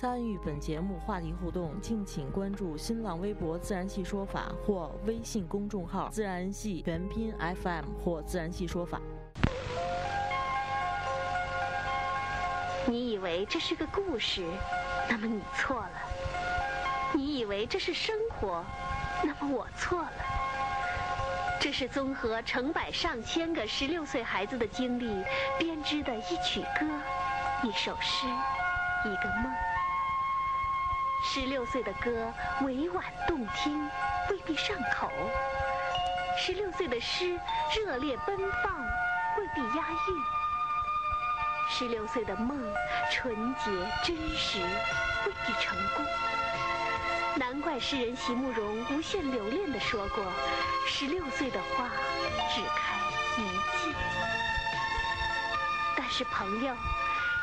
[0.00, 9.00] 参与本节目话题互动，敬请关注新浪微博“自然系说法”或微信公众号“自然系全拼 FM” 或“自然系说法”。
[12.86, 14.44] 你以为这是个故事，
[15.08, 15.90] 那么你错了；
[17.12, 18.64] 你以为这是生活，
[19.24, 20.12] 那么我错了。
[21.58, 25.24] 这是综合成百上千个十六岁孩子的经历
[25.58, 26.86] 编织的一曲歌、
[27.64, 28.28] 一首诗、
[29.04, 29.52] 一个梦。
[31.22, 33.90] 十六岁的歌委婉动听，
[34.30, 35.08] 未必上口；
[36.38, 37.38] 十六岁的诗
[37.76, 38.72] 热烈奔放，
[39.36, 40.16] 未必押韵。
[41.70, 42.58] 十六岁的梦，
[43.10, 43.70] 纯洁
[44.04, 44.60] 真实，
[45.26, 46.06] 未必成功。
[47.36, 50.24] 难怪诗人席慕容无限留恋地说过
[50.86, 51.90] ：“十六岁的花，
[52.54, 52.96] 只开
[53.36, 53.44] 一
[53.78, 53.94] 季。”
[55.96, 56.74] 但是朋友，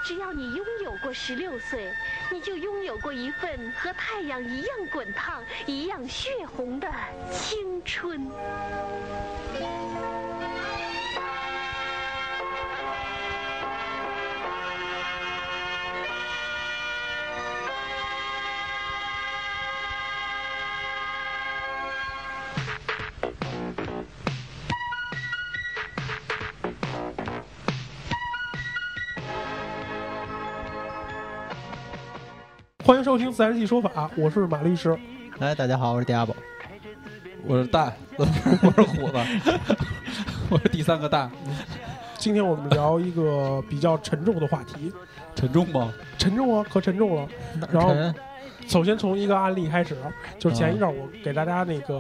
[0.06, 1.92] 只要你拥有过十六岁，
[2.32, 6.88] 你就拥有过一份和太阳一样滚烫、一样血红的
[7.32, 8.22] 青春。
[32.86, 34.96] 欢迎收听《自然系说法》，我是马律师。
[35.40, 36.36] 哎，大家好，我是迪亚宝，
[37.44, 39.18] 我是蛋， 我是虎子，
[40.52, 41.32] 我是第三个蛋。
[42.20, 44.94] 今天我们聊一个比较沉重的话题，
[45.34, 45.92] 沉重吗？
[46.20, 47.28] 沉重啊，可沉重了。
[47.72, 47.92] 然后，
[48.68, 49.98] 首先从一个案例开始，
[50.38, 52.00] 就是前一阵我给大家那个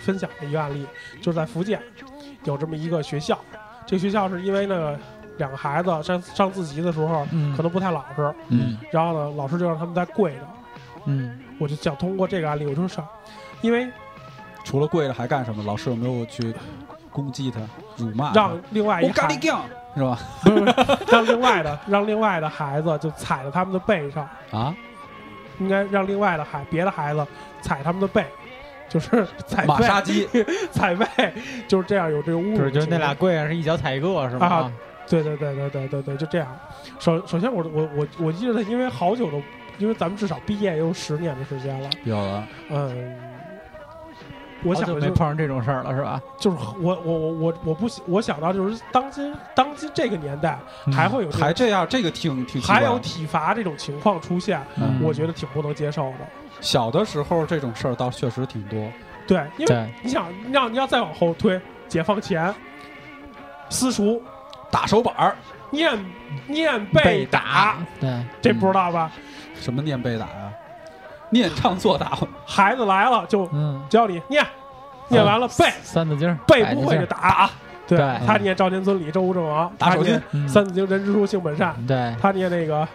[0.00, 0.86] 分享的一个案例，
[1.20, 1.78] 就是在福建
[2.44, 3.38] 有这么一个学校，
[3.84, 4.98] 这个学校是因为那个。
[5.42, 7.26] 两个孩子上上自习的时候，
[7.56, 10.40] 可能不太老实，嗯，然后呢，老师就让他们在跪着，
[11.06, 13.04] 嗯，我就想通过这个案例，我就想，
[13.60, 13.88] 因为
[14.62, 15.64] 除了跪着还干什么？
[15.64, 16.54] 老师有没有去
[17.10, 17.60] 攻击他、
[17.96, 18.32] 辱骂？
[18.32, 19.14] 让另外一个
[19.96, 20.18] 是吧？
[20.44, 20.64] 不是，
[21.10, 24.72] 让另外的让另外的孩子就踩在他们的背上啊？
[25.58, 27.26] 应该让另外的孩别的孩子
[27.60, 28.24] 踩他们的背，
[28.88, 30.26] 就是踩马杀鸡
[30.72, 31.06] 踩背，
[31.66, 34.72] 就是这样有这个侮辱，就是那俩跪上是一脚踩一个是吗？
[35.08, 36.48] 对对对对对对对，就这样。
[36.98, 39.42] 首首先，我我我我记得，因为好久都，
[39.78, 41.90] 因为咱们至少毕业也有十年的时间了。
[42.04, 42.46] 有了。
[42.70, 43.18] 嗯。
[44.64, 46.22] 我想没碰上这种事儿了，是吧？
[46.38, 50.56] 就是我我我我我不我想到就是当今当今这个年代
[50.92, 54.64] 还会有还这样，这个挺挺还有体罚这种情况出现，
[55.02, 56.18] 我觉得挺不能接受的。
[56.60, 58.88] 小的时候这种事儿倒确实挺多。
[59.26, 62.54] 对，因为你想，你要你要再往后推，解放前，
[63.68, 64.22] 私塾。
[64.72, 65.36] 打手板儿，
[65.70, 65.92] 念
[66.48, 69.12] 念被打，对，这不知道吧？
[69.60, 70.50] 什么念被打呀？
[71.30, 73.48] 念唱作打，孩子来了就
[73.88, 74.44] 教你念，
[75.08, 75.70] 念完了背。
[75.82, 77.48] 三字经，背不会就打。
[77.86, 81.74] 对他念赵钱孙李周吴郑王，打手念三字经人之初性本善。
[81.86, 82.88] 对，他念那个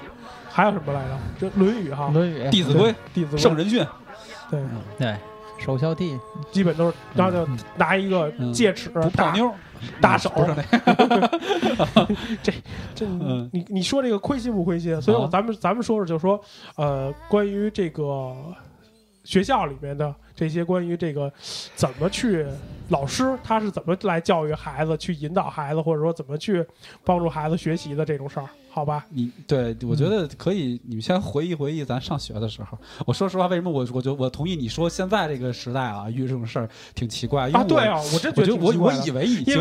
[0.49, 1.09] 还有什么来着？
[1.39, 3.83] 这《论语》哈，《论语》《弟子规》《弟子规》《圣人训》。
[4.49, 4.59] 对。
[4.97, 5.15] 对，
[5.57, 6.19] 首孝悌，
[6.51, 7.47] 基本都是，然后就
[7.77, 9.51] 拿一个戒尺大妞。
[10.01, 10.31] 大手，
[12.41, 12.51] 这
[12.95, 13.05] 这
[13.51, 14.99] 你你说这个亏心不亏心？
[14.99, 16.41] 所以咱们咱们说说，就是说，
[16.77, 18.33] 呃，关于这个
[19.27, 21.29] 学校里面的这些关于这个
[21.75, 22.45] 怎么去
[22.87, 26.65] 老师他是怎么来教育孩子，去引导孩子，或者说怎么去
[27.03, 28.47] 帮助孩子学习的这种事儿。
[28.69, 32.77] 好吧，你对我觉得可以，你们先回忆回忆咱上学的时候。
[33.05, 37.49] 我说实话，为什么我我觉我同意你说现在这个时代啊，遇这种事儿挺奇怪。
[37.51, 39.59] 啊，对啊，我真觉得我我以为已经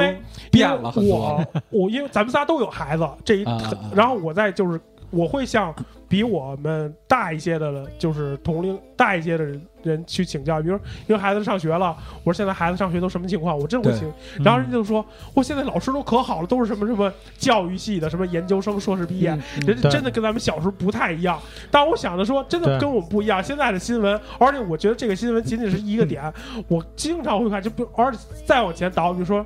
[0.52, 1.18] 变了很多。
[1.18, 3.44] 我我因为咱们仨都有孩子，这一
[3.92, 4.80] 然后我在就是
[5.10, 5.74] 我会向。
[6.08, 10.76] 比我们大一些的，就是同龄大一些的人人去请教，比如
[11.08, 14.08] 因为孩子上学了，我说现在孩子上学都什么情况，我真会请。
[14.38, 15.04] 然后人就说，
[15.34, 19.36] 我现在老师都可好了，都是什么什么教育系的，什么研究生、硕士毕业，
[19.66, 21.40] 人家真的跟咱们小时候不太一样。
[21.72, 23.42] 但我想着说，真的跟我们不一样。
[23.42, 26.32] 现在的新闻，而且我觉得这个新闻仅仅是一个点，
[26.68, 29.44] 我经常会看，就不而且再往前倒，比如说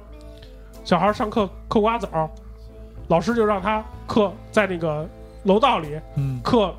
[0.85, 2.29] 小孩上课嗑瓜子儿，
[3.09, 5.09] 老师就让他嗑在那个。
[5.45, 6.75] 楼道里嗯，嗑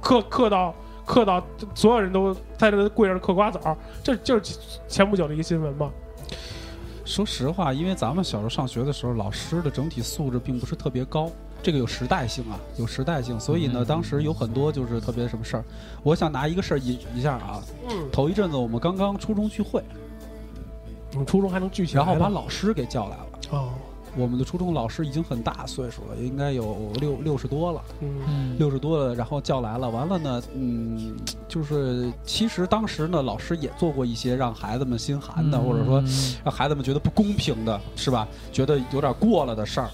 [0.00, 0.74] 嗑嗑到
[1.04, 1.42] 嗑到
[1.74, 5.90] 所有人都在这跪着嗑瓜子儿，这就是前不久的一个新闻嘛。
[7.04, 11.30] 说实话，因为咱们小时候上学的时候，老师的整体素质并不是特别高，
[11.62, 15.64] 这个有时代性啊，有时代性，所以呢，嗯当时有很多就是特别什么事儿。
[16.02, 19.82] 我想拿一个事儿引一下啊，嗯，头一阵子我们刚刚初中聚会，
[21.12, 23.26] 我们初中还能聚起来呢，然后把老师给叫来了。
[23.52, 23.70] 哦，
[24.18, 31.14] 我们的初中老师已经很大岁数了，应该有六六十多了，嗯嗯六十多了，然后叫来了，完了呢，嗯，
[31.46, 38.26] 就是其实当时呢，老师也做过一些让孩子们心寒的，或者说嗯让孩子们觉得不公平的，是吧？
[38.50, 39.88] 觉得有点过了的事儿。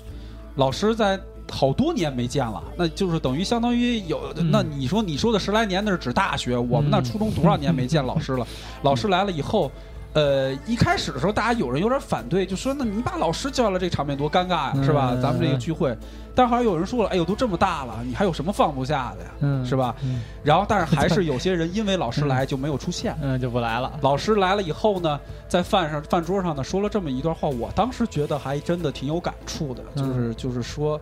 [0.57, 1.21] 老师在
[1.51, 8.47] 好多年没见了，那就是等于相当于有，嗯那你说你说的十来年那是指大学，我们那嗯初中多少年没见老师了？
[8.83, 9.71] 老师来了以后。
[10.15, 15.17] 呃，一开始的时候，大家有人有点反对，就说：“那你把老师叫来，这场面多尴尬呀，嗯是吧？
[15.21, 15.97] 咱们这个聚会。”
[16.37, 19.31] 但好像有人说了：“哎呦，都这么大了，你还有什么放不下的呀？
[19.41, 23.17] 嗯是吧？”嗯然后，但是还是有些人因为老师来就没有出现。
[23.23, 23.93] 嗯，就不来了。
[24.03, 25.19] 老师来了以后呢，
[25.49, 31.01] 在饭上饭桌上呢说了这么一段话，我当时觉得还真的挺有感触的，就是就是说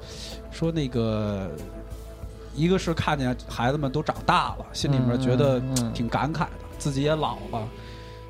[0.50, 1.50] 说那个，
[2.55, 5.61] 一个是看见孩子们都长大了，心里面觉得
[5.93, 7.69] 挺感慨的，自己也老了。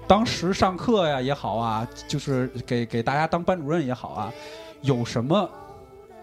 [0.06, 4.32] 当时上课呀也好啊，就是给给大家当班主任也好啊，
[4.82, 5.48] 有什么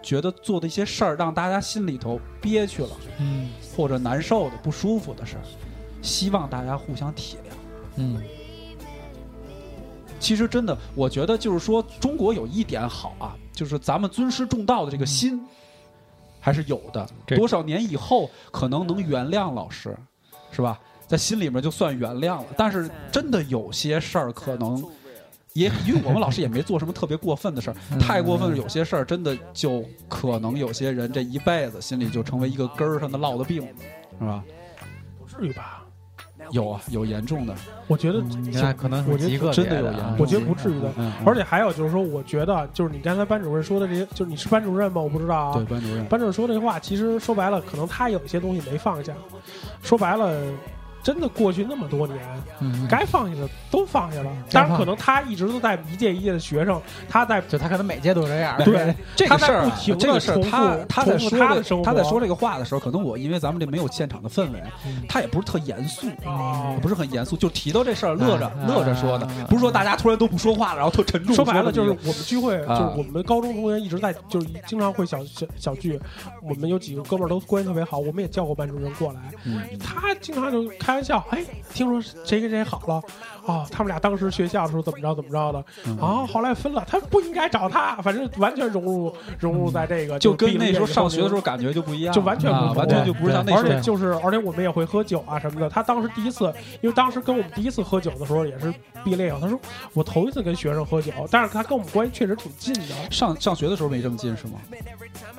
[0.02, 5.42] 觉得做的一些事儿让大家心里头憋屈了，嗯或者难受的、不舒服的事儿，
[6.02, 7.52] 希望大家互相体谅。
[7.96, 8.22] 嗯
[10.20, 15.42] 其实真的，我觉得就是说，中国有一点好啊，就是咱们尊师重道的这个心
[16.38, 17.08] 还是有的。
[17.26, 19.96] 多少年以后，可能能原谅老师，
[20.52, 20.78] 是吧？
[21.10, 22.46] 在心里面就算原谅了。
[22.56, 24.80] 但是真的有些事儿，可能
[25.54, 33.60] 也因为我们老师也没做什么特别过分的事儿，嗯太过分，有些事儿真的就可能有些人这一辈子心里就成为一个根儿上的落的病，
[34.20, 34.44] 是吧？
[35.18, 35.84] 不至于吧？
[36.52, 37.54] 有啊，有严重的，
[37.86, 40.90] 我觉得你看可能我觉得是极个真的有严重我觉得不至于的。
[40.96, 45.00] 嗯，而且还有就是说，我觉得就是你刚才班主任说的这些，就是你是班主任吗？
[45.00, 45.54] 我不知道啊。
[45.54, 49.12] 对班主任，班主任说这话，其实说白了，可能他有一些东西没放下。
[49.82, 50.34] 说白了，
[51.02, 52.18] 真的过去那么多年，
[52.60, 54.30] 嗯，该放下的都放下了。
[54.50, 58.56] 当然，可能他一直都在一届一届的学生，他在就他可能每届都这样。
[58.64, 71.34] 对 这个事儿、这个事儿，他他在说他的生活他在说这个话的时候，可能我因为咱们这没有现场的氛围，嗯他也不是特严肃，哦不是很严肃，就提到这事儿乐着、啊乐着说的啊，不是说大家突然都不说话了，然后特沉重。
[71.34, 75.98] 说白了就是我们聚会，啊就是我们高中同学一直在，就是经常会小小小聚。
[76.42, 79.20] 我们有几个哥们儿都关系特别好，我们也叫过班主任过来。
[79.44, 83.02] 嗯他经常就开玩笑，哎，听说谁跟谁好了，
[83.46, 95.68] 啊，他们俩当时学校的时候怎么着怎么着的，嗯啊，后来分了，他不应该找他，反正完全融入融入在这个，就跟那时候上学的时候感觉就不一样，就完全不完全就不是像那时候而且就是，而且我们也会喝酒啊什么的。
[95.68, 98.72] 他当时第一次，因为当时跟我们第一次喝酒的时候也是
[99.04, 99.58] 毕业以后，他说
[99.94, 104.54] 我头一次跟学生喝酒，但是他跟我们关系确实挺近的，上上学的时候没这么近是吗？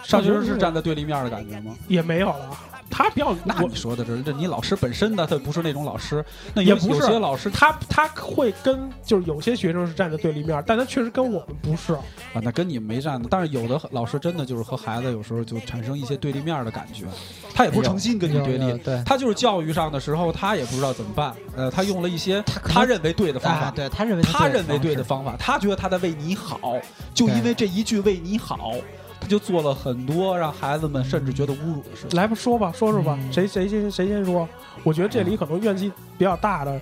[0.04, 1.76] 上学是站在对立面的感觉吗？
[1.88, 2.50] 也没有了。
[2.92, 6.24] 他比较，那你说的这这你老师本身的他不是那种老师，
[6.54, 11.94] 那有也不是有些老师他他会跟就是有些学生是站在对立面，但他确实跟我们不是。
[11.94, 17.06] 啊，那跟你们没站的，但是有的老师真的就是和孩子有时候就产生一些对立面的感觉，
[17.54, 26.80] 他也不诚心跟你对立，对他就是教育上的时候他也不知道怎么办，呃，他用了一些他认为对的方法，啊，对他认为他认为对的方方法，他觉得他在为你好，
[27.14, 29.01] 就因为这一句为你好，他
[29.32, 32.20] 就做了很多让孩子们甚至觉得侮辱的事情。
[32.20, 34.46] 来吧，说吧，说说吧，嗯谁谁先谁先说？
[34.84, 36.78] 我觉得这里可能怨气比较大的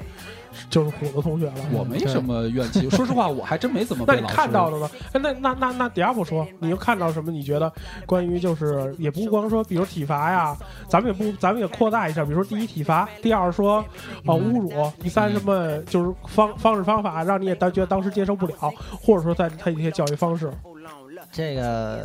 [0.68, 1.53] 就是虎子同学了。
[1.72, 4.89] 我没什么怨气，说实话，我还真没怎么那你看到了吗？
[5.13, 7.32] 哎，那那那那迪亚不说，你又看到什么？
[7.32, 7.72] 你觉得
[8.08, 13.86] 关于就是也不光说，比如体罚呀，咱们也不，咱们也扩大一下，比如说第一体罚，第二说
[14.25, 18.56] 呃侮辱，第三什么就是方方式方法让你也当觉得当时接受不了，
[19.00, 20.51] 或者说在他一些教育方式，
[21.31, 21.99] 这个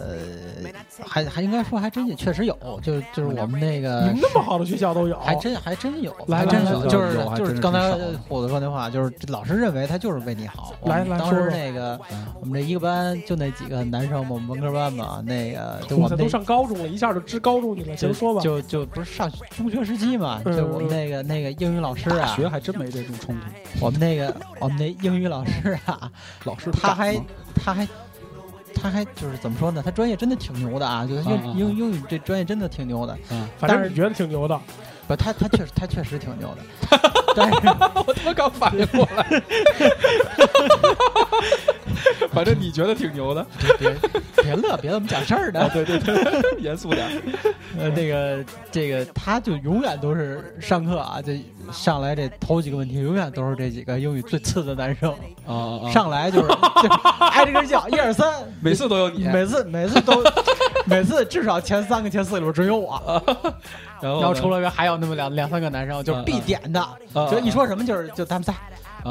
[1.04, 7.92] 还还应该说还真也确实有，就就是我们那你个们那么好的学校都有，还真还真有，还真来来有就是就是刚才
[8.28, 10.74] 虎子说那话，就是老师认为他就是为你好。
[10.84, 11.56] 来我们当时来说说。
[11.56, 12.00] 那个
[12.40, 18.40] 我们这一个班就那几个男生嘛，我们文科班嘛，那个我们都上高中了，一下就知高中去了，就行说吧。
[18.40, 26.10] 就就不是上中学时期嘛，嗯就我们那个那个英语老师啊，学还真没这种冲突，我们那个我们那英语老师啊，
[26.44, 27.18] 老师他还
[27.54, 27.86] 他还
[28.84, 29.80] 他还就是怎么说呢？
[29.82, 33.16] 他专业真的挺牛的啊，就是英英英语这专业真的挺牛的。
[33.30, 34.60] 嗯，但是反正你觉得挺牛的，
[35.08, 36.98] 不，他他确实他确实挺牛的，
[37.34, 37.56] 但是
[38.06, 39.26] 我他妈刚反应过来，
[42.32, 43.46] 反正你觉得挺牛的，
[43.78, 43.94] 别
[44.42, 45.68] 别乐，别这么讲事儿的。
[45.72, 47.06] 对对对，严肃点。
[47.78, 51.40] 呃，那个这个，他就永远都是上课啊，这
[51.72, 55.10] 上来这头几个问题，永远都是这几个英语最次的男生
[55.46, 55.90] 啊啊！
[55.90, 56.88] 上来就是就
[57.26, 60.22] 挨着个叫，一二三，每次都有你，每次每次都
[60.84, 63.00] 每次至少前三个前四个里边只有我，
[64.00, 66.86] 然后然后除了还有那么两两三个男生，就是必点的，
[67.30, 68.54] 就一说什么就是就他们仨。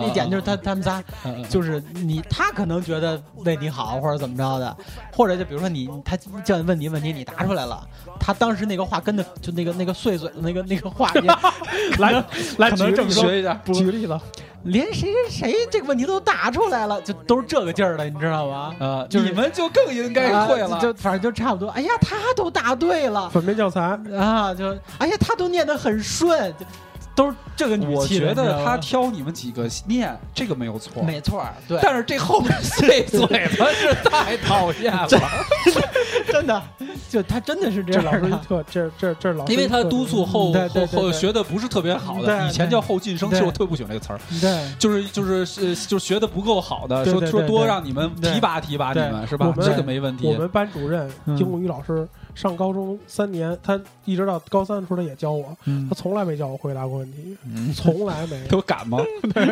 [0.01, 1.03] 一点就是他他们仨，
[1.50, 4.75] 就是你他可能觉得为你好或者怎么着的，
[5.15, 7.85] 或者就比如说你他叫你问你问题你答出来了，
[8.19, 11.12] 他当时那个话跟的就那个那个碎嘴的那个那个话，
[12.00, 12.23] 来
[12.57, 14.19] 来可能这么学一下，举个例子，
[14.63, 18.73] 连谁谁谁这个问题都答出来了，就都是这个劲儿的，你知道吗？
[19.12, 21.69] 你们就更应该会了，就反正就差不多。
[21.69, 23.81] 哎呀，他都答对了，反面教材
[24.15, 26.53] 啊，就哎呀，他都念得很顺。
[27.15, 31.79] 都是这个我觉得他挑你们几个念这个没有错，没错，对。
[31.82, 33.22] 但是这后面碎嘴
[33.58, 35.08] 巴是太讨厌了，
[36.32, 36.62] 真的，
[37.08, 38.03] 就他真的是这样。
[38.03, 44.20] 老师特这这这老师，因为他督促后后后学的不是特别好的，以前叫后进生，其实我特别不喜欢这个词儿。
[44.41, 49.53] 对，就是就是是就是学的不够好的，说说多让你们提拔提拔你们是吧？
[49.62, 50.25] 这个没问题。
[50.25, 52.08] 我们班主任英语老师。
[52.36, 55.56] 上高中三年，他一直到高三的时候，他也教我，
[55.90, 57.38] 他从来没叫我回答过问题，
[57.75, 58.42] 从来没。
[58.52, 59.00] 有敢吗？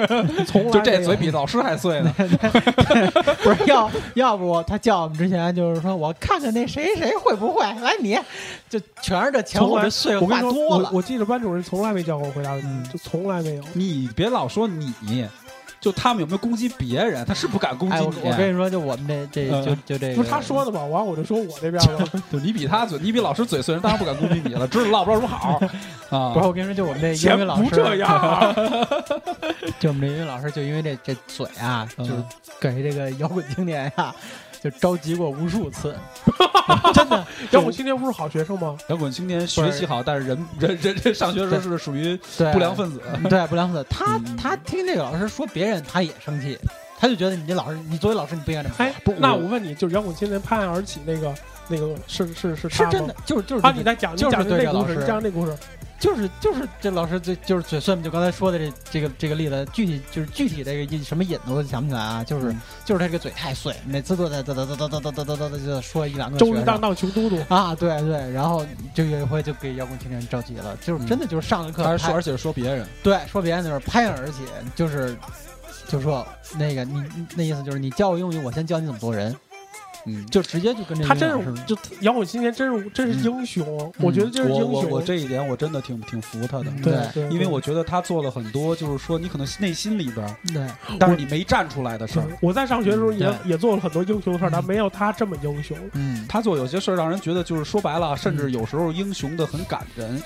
[0.47, 2.13] 从来 就这嘴比老师还碎呢。
[3.43, 8.17] 不是要要不他叫我们之前就是说我看看那谁谁会不会来，你
[8.69, 10.89] 就全是这前后的碎话多了。
[10.93, 13.63] 我记得班主任从来没叫过我回答问题，就从来没有。
[13.73, 14.93] 你别老说你。
[15.81, 17.25] 就他们有没有攻击别人？
[17.25, 18.05] 他是不敢攻击你。
[18.23, 20.85] 我跟你说，就我们这这就就这，不是他说的吗？
[20.85, 22.07] 完我就说我这边了。
[22.31, 24.67] 就 你比他嘴，你比老师嘴碎，人当然不敢攻击你了。
[24.67, 25.59] 知道唠不着什么好
[26.15, 26.29] 啊？
[26.33, 28.55] 不是我跟你说，就我们这英语老师 不这样。
[29.79, 32.05] 就我们这英语老师，就因为这这嘴啊，就
[32.59, 34.13] 给这个摇滚青年呀。
[34.61, 35.95] 就着急过无数次，
[36.93, 37.25] 真的。
[37.49, 38.77] 摇滚青年不是好学生吗？
[38.89, 42.15] 摇滚青年学习好，但是人人人人上学时候是属于
[42.53, 43.01] 不良分子。
[43.29, 46.57] 对不良分子，他他听这个老师说别人，他也生气，
[46.99, 48.75] 他就觉得你这老师，你作为老师，你不应该这么。
[48.77, 51.33] 哎，不，那我问你，就是摇滚青年拍案而起那个
[51.67, 55.57] 那个是是是是真的，就是就是啊，你在讲，就是讲这故事，你讲那故事。
[56.01, 62.51] 就是就是这老师最就是嘴碎嘛，就刚才说的这这个这个例子，具体就是具体这个引什么引子我想不起来啊，就是
[62.83, 66.39] 就是他这个嘴太碎，每次都在哒哒哒哒哒哒哒哒哒哒就说一两个。
[66.39, 68.65] 周瑜当当穷嘟嘟啊，对对，然后
[68.95, 74.39] 就有一回就给摇滚青年着急了，就是真的就是上了课，说而且说别人，对，说别人的时候拍案而起，
[74.75, 75.15] 就是
[75.87, 76.27] 就说
[76.57, 77.03] 那个你
[77.35, 79.35] 那意思就是你教我英语，我先教你怎么做人。
[80.05, 84.71] 嗯，就直接就跟这他真是就摇滚青年真是真是英雄，我觉得这是英雄。
[84.71, 90.67] 我我这一点我真的挺挺服他的，对，因为我觉得他做了很多，就是说你可能内心里边对，
[90.99, 92.25] 但是你没站出来的事儿。
[92.41, 95.77] 我在上学的时候也也做了很多英雄的事儿，但没有他这么英雄。
[95.93, 100.21] 嗯，他做有些事儿让人觉得就是说白了，甚至有时候英雄的很感人，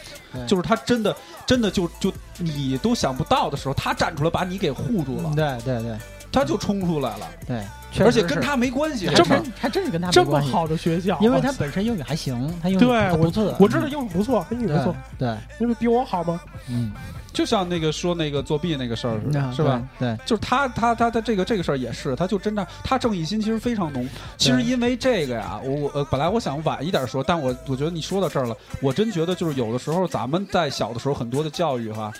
[0.47, 1.15] 就是他真的
[1.45, 5.33] 真的就就你都想不到的时候，他站出来把你给护住了。
[5.35, 5.97] 对对对。
[6.31, 7.63] 他就冲出来了，对，
[8.03, 16.39] 而且跟他没关系，这么还真是跟他这么好的学校，因为他本身英语还行，他英语不错，我知道英语不错，英语不错，对，因为比我好吗？
[16.69, 16.91] 嗯，
[17.31, 19.81] 就像那个说那个作弊那个事儿似的，是吧？
[19.99, 24.07] 对，就是他他他他这个这个事儿也是，他就真的他正义心其实非常浓。
[24.37, 32.11] 其实因为这个呀，我我呃本来我想晚一点说，但我我觉得你说到这儿了，我真觉得就是有的时候咱们在小的时候很多的教育哈，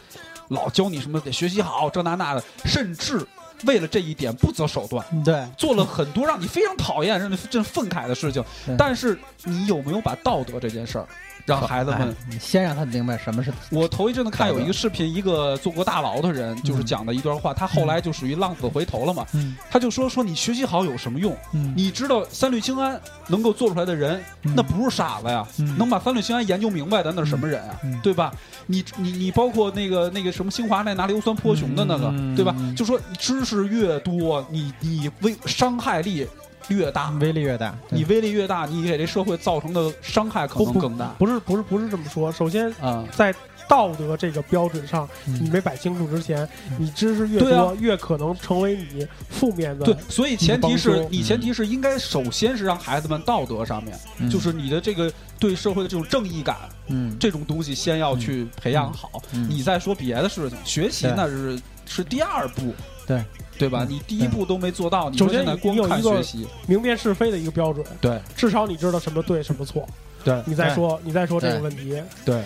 [0.49, 3.25] 老教你什么得学习好这那那的，甚至。
[3.63, 8.43] 为了这一点不择手段，对，做了很多让你非常讨厌、让你真愤慨的事情。
[8.77, 11.07] 但是你有没有把道德这件事儿？
[11.45, 13.53] 让孩子们先让他明白什么是。
[13.69, 17.53] 我头一阵子看有一个视频，一个坐过大牢的人，就是讲的一段话。
[17.53, 19.25] 他后来就属于浪子回头了嘛。
[19.69, 21.37] 他就说：“说你学习好有什么用？
[21.75, 25.47] 你知道三氯氰胺能够做出来的人，那不是傻子呀。
[25.77, 27.79] 能把三氯氰胺研究明白的，那是什么人啊？
[28.01, 28.33] 对吧？
[28.65, 32.55] 你你你包括那个那个什么清华那拿硫酸泼熊的那个，对吧？
[32.75, 36.27] 就说知识越多，你你危伤害力。”
[36.69, 37.75] 越大，威力越大。
[37.89, 41.07] 你威力越大，你给这社会造成的伤害可能更大。
[41.17, 42.31] 不是，不是，不是这么说。
[42.31, 43.33] 首先，啊，在
[43.67, 49.85] 道德这个标准上，你没摆清楚之前，你知识越多，越可能成为你负面的。
[49.85, 53.97] 对，所以前提是你前提是应该首先是让孩子们道德上面，
[54.29, 56.57] 就是你的这个对社会的这种正义感，
[56.87, 59.21] 嗯，这种东西先要去培养好。
[59.49, 62.73] 你再说别的事情，学习那是是第二步。
[63.07, 63.23] 对。
[63.57, 63.85] 对吧？
[63.87, 67.85] 你第一步都没做到，首先你光看学习，明辨是非的一个标准。
[68.01, 69.87] 对，至少你知道什么对，什么错。
[70.25, 71.97] 对，你再说，你再说这个问题。
[72.25, 72.43] 对，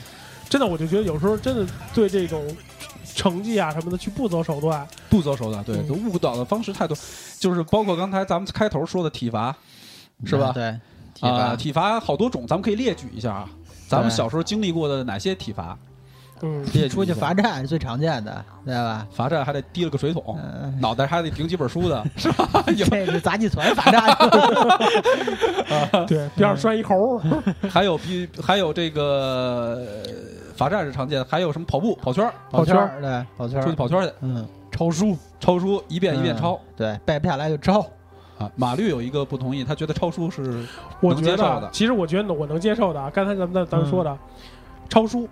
[0.47, 2.45] 真的，我就觉得有时候真的对这种
[3.15, 6.95] 成绩啊什么的去不择手段，不择手段，对，误导的方式太多，
[7.39, 9.55] 就是包括刚才咱们开头说的体罚，
[10.25, 10.51] 是吧？
[10.51, 10.79] 对，
[11.21, 13.49] 啊，体罚好多种，咱们可以列举一下啊，
[13.87, 15.75] 咱们小时候经历过的哪些体罚？
[16.41, 19.05] 嗯，出去罚站是最常见的，对吧？
[19.11, 20.37] 罚站还得提了个水桶，
[20.79, 22.63] 脑袋还得顶几本书的， 是吧？
[22.65, 24.03] 这是杂技团罚站，
[26.07, 27.19] 对，边上拴一猴。
[27.69, 29.85] 还有比还有这个
[30.55, 37.85] 罚站是常见的，还有什么跑步跑圈跑圈对，跑圈出去跑圈去，嗯，抄书抄书一遍一遍抄，对，背不下来就抄。
[38.37, 40.63] 啊，马律有一个不同意，他觉得抄书是
[41.01, 41.69] 我接受的。
[41.73, 44.17] 其实我觉得我能接受的，刚才咱们咱们说的
[44.87, 45.27] 抄书。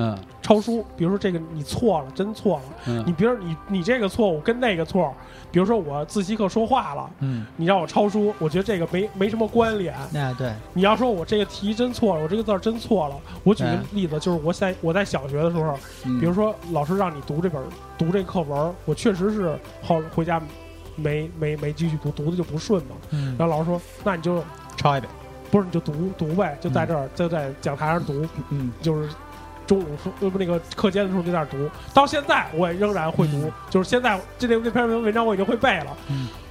[0.00, 2.62] 嗯，抄书，比如说这个你错了，真错了。
[2.86, 5.12] 嗯，你比如你你这个错误跟那个错，
[5.50, 9.92] 比如说我自习课说话了，嗯，你让我抄书，我觉得这个没没什么关联。
[10.12, 10.52] 那，对。
[10.72, 15.76] 你要说我这个题真错了，我这个字真错了，我举个例子，就是我在我在小学的时候，
[16.20, 17.60] 比如说老师让你读这本
[17.98, 20.40] 读这课文，我确实是后回家
[20.94, 22.94] 没没没继续读，读的就不顺嘛。
[23.10, 23.34] 嗯。
[23.36, 24.40] 然后老师说，那你就
[24.76, 25.12] 抄一遍，
[25.50, 29.08] 不是你就读读呗，就在这儿就在讲台上读，嗯，就是。
[29.68, 35.96] 中午说呃不那个课间的时候就在那读，到现在我也仍然会读，就是现在这这这篇文文章我已经会背了。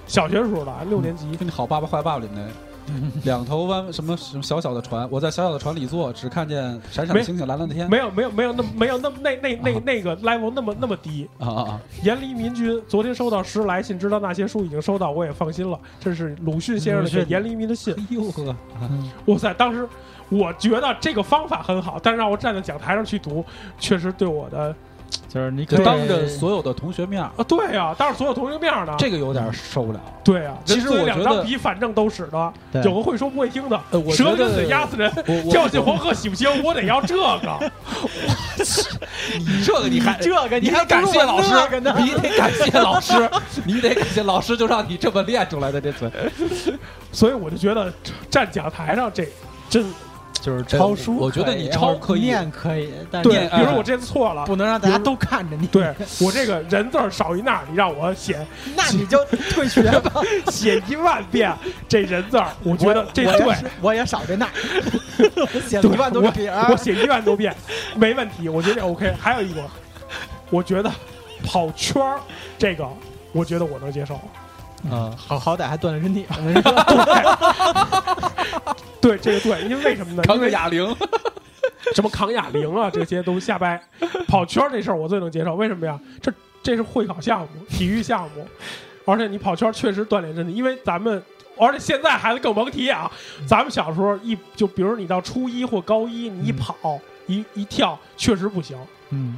[0.05, 2.47] 小学时候的六年级，跟你好爸爸坏爸爸里面，
[3.23, 7.89] 两头弯什么什么小小的船，我在小小的船里坐，只看见闪闪的星星蓝蓝的天。
[7.89, 11.81] 没有没有没有那没有那那那那那个 level 那么那么低啊啊啊！
[12.03, 15.79] 严离民君昨天收到十来信，知道那些书已经收到，我也放心了。
[15.99, 17.93] 这是鲁迅先生的严离民的信。
[17.97, 18.55] 哎呦呵，
[19.25, 19.53] 哇塞！
[19.53, 19.87] 当时。
[20.29, 23.45] 我觉得这个方法很好，但是让我站在讲台上去读，
[23.79, 24.75] 确实对我的，
[25.27, 29.99] 就是你可当着所有的同学面啊，对呀，当着所有同学面呢，这个有点受不了。
[30.23, 33.79] 对呀，其实我两张皮反正都使的，有个会说不会听的，
[34.11, 35.11] 舌根子压死人，
[35.49, 37.71] 跳进黄河洗不清，我得要这个。
[39.37, 41.53] 你这个你还这个你还感谢老师，
[41.97, 43.29] 你得感谢老师，
[43.65, 46.09] 你得感谢老师，就让你这么练出来的这嘴。
[47.11, 47.93] 所以我就觉得
[48.29, 49.27] 站讲台上这
[49.69, 49.85] 真。
[50.41, 55.67] 就是抄书，我觉得你抄可以念可以，但对，比如说我这次错了，不能让大家都看着你。
[55.71, 58.45] 对我这个人字少一捺，你让我写，
[58.75, 60.21] 那你就退学吧。
[60.51, 61.53] 写一万遍
[61.87, 64.47] 这人字我觉得这对，我也少这捺，
[65.67, 67.55] 写一万多遍，我写一万多遍
[67.95, 69.13] 没问题，我觉得 OK。
[69.19, 69.61] 还有一个，
[70.49, 70.91] 我觉得
[71.43, 72.19] 跑圈儿
[72.57, 72.87] 这个，
[73.31, 74.19] 我觉得我能接受。
[74.91, 76.25] 嗯，好好歹还锻炼身体。
[79.01, 80.23] 对，这个对，因为为什么呢？
[80.23, 80.95] 扛个哑铃，
[81.95, 83.81] 什么扛哑铃啊，这些都瞎掰。
[84.27, 85.99] 跑圈这事儿我最能接受，为什么呀？
[86.21, 88.47] 这这是会考项目，体育项目，
[89.05, 90.53] 而且你跑圈确实锻炼身体。
[90.53, 91.23] 因为咱们，
[91.57, 93.09] 而且现在孩子更甭提啊。
[93.47, 98.77] 咱们小时候一就，比如你到初一或高一，你一跑一一跳，确实不行。
[99.11, 99.37] 嗯。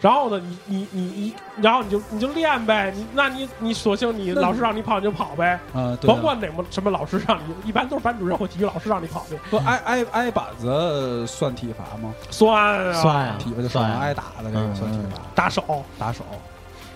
[0.00, 9.36] 然后呢，你你你你，然后你就你就练呗，你那你你索性你老师让你跑你就跑呗，啊，甭管哪么什么老师让你，一般都是班主任或体育老师让你跑的。
[9.50, 12.14] 不挨挨挨板子算体罚吗？
[12.30, 15.84] 算啊，算啊，体罚就算挨打的这个算体罚，打手。
[15.98, 16.24] 打手，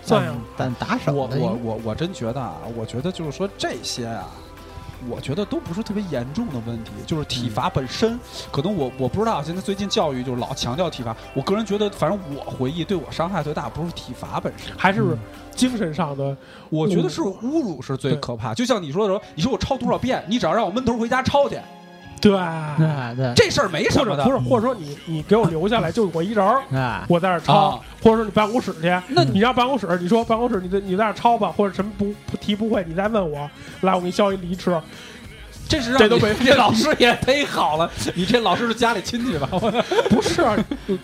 [0.02, 4.24] 算呀，但打手，我我我我真觉得啊，我觉得就是说这些啊。
[5.08, 8.18] 我觉得都不是特别严重的问题，就是体罚本身，
[8.50, 9.42] 可能我我不知道。
[9.42, 15.16] 现在最近教育就是老强调体罚，我个人觉得，反正我回忆对我伤害最大不是体罚本身，还是
[15.54, 16.36] 精神上的。
[16.70, 18.54] 我觉得是侮辱是最可怕。
[18.54, 21.58] 就像你说的时候，你说我抄多少遍，你只要让我闷头回家抄去。
[22.20, 22.32] 对
[23.16, 33.50] 对，这事儿没什么的，不是，或者说你你给我留下来，就我一人儿，我在这抄，或者说你办公室去，那你让办公室，你说办公室，你你在那抄吧，或者什么不不题不会，你再问我，
[33.82, 34.80] 来，我给你削一梨吃。
[35.66, 39.48] 这是这都没这老师也忒好了，你这老师是家里亲戚吧？
[40.10, 40.44] 不是，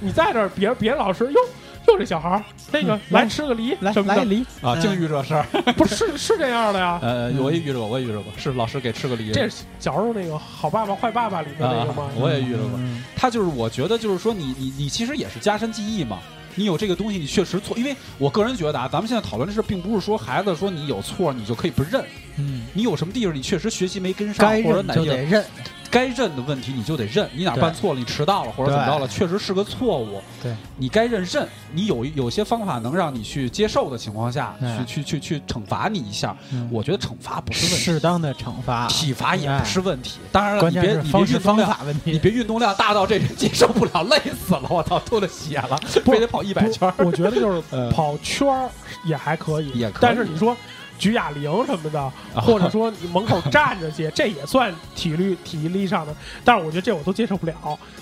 [0.00, 1.40] 你在这儿，别别老师哟。
[1.86, 5.44] 就这小孩儿，那个来吃个梨，来来梨啊，净遇这事儿，
[5.76, 6.98] 不是是这样的呀？
[7.02, 9.32] 呃，我也遇着过，我也遇着过，是老师给吃个梨。
[9.32, 12.08] 这是小时候那个好爸爸坏爸爸里面那个吗？
[12.16, 12.78] 我也遇着过。
[13.16, 16.18] 他就是，我觉得就是说，你你你其实也是加深记忆嘛。
[16.56, 17.76] 你有这个东西，你确实错。
[17.78, 22.04] 因为我个人觉得啊，咱们现在讨论的事，并不是说孩子说你有错，你就可以不认。
[22.36, 25.44] 嗯，你有什么地方你确实学习没跟上，或者哪就得认。
[25.90, 30.22] 该认的问题你就得认，你哪办错了，你迟到了或者怎么着了，确实是个错误。
[30.42, 31.48] 对，你该认认。
[31.72, 34.54] 你有有些方法能让你去接受的情况下
[34.86, 36.36] 去去去去惩罚你一下。
[36.70, 40.18] 我觉得惩罚不是问题，适当的惩罚，体罚也不是问题。
[40.32, 46.92] 当然了，你别你别方法问题，你别运动量大到这人接受不了，累死了，我操，吐了血了，非得跑一百圈。
[46.98, 48.68] 我觉得就是 跑圈儿
[49.04, 50.00] 也还可以，也可以。
[50.00, 50.56] 但是你说。
[51.00, 56.14] 举哑铃什么的，或者说你门口站着去， 这也算体力体力上的。
[56.44, 57.54] 但是我觉得这我都接受不了，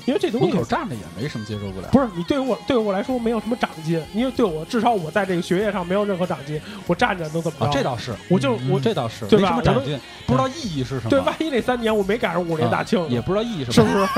[0.04, 1.88] 因为这东西门口站着也没什么接受不了。
[1.92, 7.72] 不是你对我对我来说没有什么长进，因为对我至少我在这个学业上没有任何长进，我站着能怎么着？
[7.72, 9.48] 这倒是，我就我这倒是对吧？
[9.48, 9.98] 什么长进？
[10.26, 11.10] 不知道意义是什么？
[11.10, 14.08] 对，万一那三年我没赶上五年大庆，也不知道意义是不是？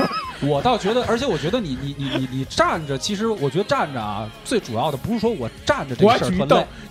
[0.41, 6.29] 我倒觉得，而且我觉得你你你你你站着，其实我觉得站着啊，最主要的不是说我站着这事儿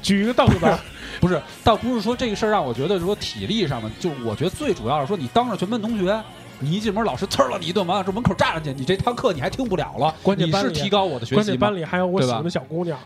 [0.00, 0.78] 举一个凳子，
[1.20, 6.18] 不是，倒不是说这个事儿让我觉得说体力上面，就我觉得最主要是说你当着全班同学，
[6.58, 10.14] 你一进门老师呲了你一顿，完了这门口站着去，你这堂课你还听不了了。
[10.22, 12.98] 关键是提高我的学习关键班里还有我喜欢的小姑娘。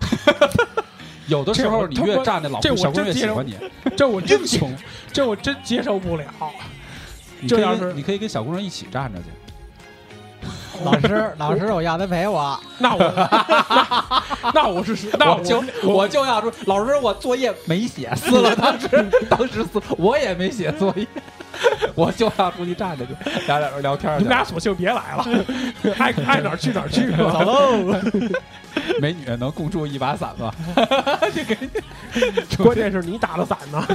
[1.27, 3.57] 有的时候你越站那老小姑娘越喜欢你，
[3.97, 4.73] 这我英雄，
[5.13, 6.25] 这我真接受不了。
[7.49, 9.27] 这要是你可以跟小姑娘一起站着去。
[10.83, 12.59] 老师，老师，我要他陪我。
[12.79, 18.55] 那我，那我是，那我就我就要说，老师，我作业没写，撕了。
[18.57, 18.89] 当时，
[19.31, 21.07] 当时撕，我也没写作业，
[21.95, 23.15] 我就要出去站着去，
[23.47, 24.13] 俩俩聊天。
[24.19, 25.25] 你们俩索性别来了，
[25.99, 28.01] 爱爱哪去哪去， 走喽。
[29.01, 30.53] 美女能共住一把伞吗？
[32.59, 33.87] 关键是你打了伞呢。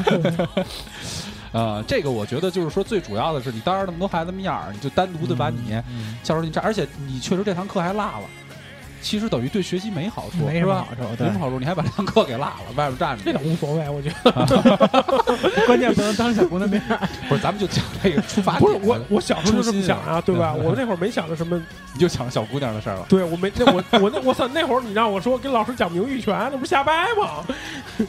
[1.52, 5.82] 呃，这个我觉得就是说，最主要的是你当着那么多孩子面儿，你就单独的把你
[6.24, 8.30] 教出去站，而且你确实这堂课还落了。
[9.02, 11.60] 其实等于对学习没好处，没什么好处，没什么好处。
[11.60, 15.66] 你还把这堂课给落了，外边站着，这倒无所谓，我觉得。
[15.66, 16.82] 关键不能当小姑娘面。
[17.28, 18.62] 不是，咱们就讲这个出发点。
[18.62, 20.54] 不是我，我小时候就这么想啊，对吧？
[20.54, 21.62] 我那会儿没想着什么，
[21.94, 23.06] 你就想小姑娘的事儿了。
[23.10, 27.46] 对，我没那我我那我操，那会儿你让我说跟老师讲名誉权，那不是瞎掰吗？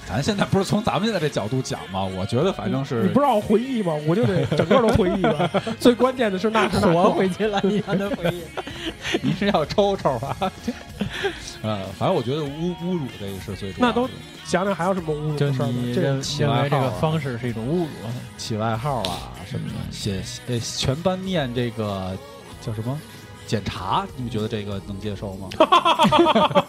[0.08, 2.04] 咱现在不是从咱们现在这角度讲吗？
[2.04, 3.94] 我觉得反正是你不让我回忆吗？
[4.06, 5.50] 我就得整个都回忆了。
[5.78, 8.40] 最关键的是那是我回去了，你让他回忆。
[9.22, 10.50] 你是要抽抽啊？
[11.62, 13.92] 呃，反正我觉得侮侮辱这个是最重要的。
[13.92, 14.08] 那都
[14.44, 15.74] 想想还有什么侮辱的事儿吗？
[15.94, 17.88] 这起外这个方式是一种侮辱，
[18.36, 22.16] 起外号啊什么的，写呃全班念这个
[22.60, 22.98] 叫什么
[23.46, 25.48] 检查，你们觉得这个能接受吗？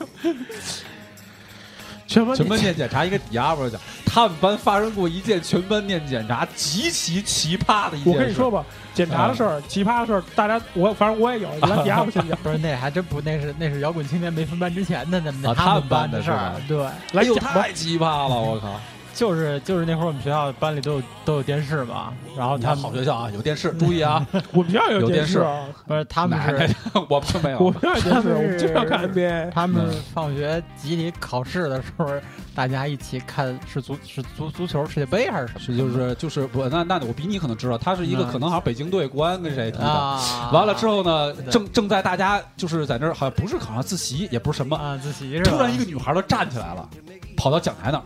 [2.11, 8.13] 全班全班念检查，一个抵押不是讲，他们班发生过一件全班念检查极其奇葩的一件。
[8.13, 11.49] 我跟你说吧，检查的事儿，奇葩的事儿，大家我反正我也有。
[11.61, 16.51] 咱抵押不先讲，不是那还真不，那是那是摇滚青年没分班之前的那么他们班的事儿。
[16.67, 18.77] 对，来又太奇葩了，我靠。
[19.13, 25.45] 就是就是那会儿我们学校班里都有都有电视嘛，然后他们好学校啊有电视，注意啊， 我们学校有电视，
[25.85, 26.75] 不是他们是，
[27.09, 29.51] 我们没有，我们学校电视，经常看 NBA。
[29.51, 32.07] 他们放学集体考试的时候，
[32.55, 35.59] 大家一起看是足是足足球世界杯还是什么？
[35.59, 40.19] 是就是就是我那那我比你可能知道，他是一个可能好像北京队国安跟谁踢的，
[40.51, 46.87] 完了之后呢，正正在大家就是在那儿好像不是考上自习也不是什么啊自习，突然一个女孩都站起来了，
[47.35, 48.03] 跑到讲台那儿。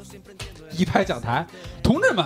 [0.77, 1.45] 一拍讲台，
[1.81, 2.25] 同志们，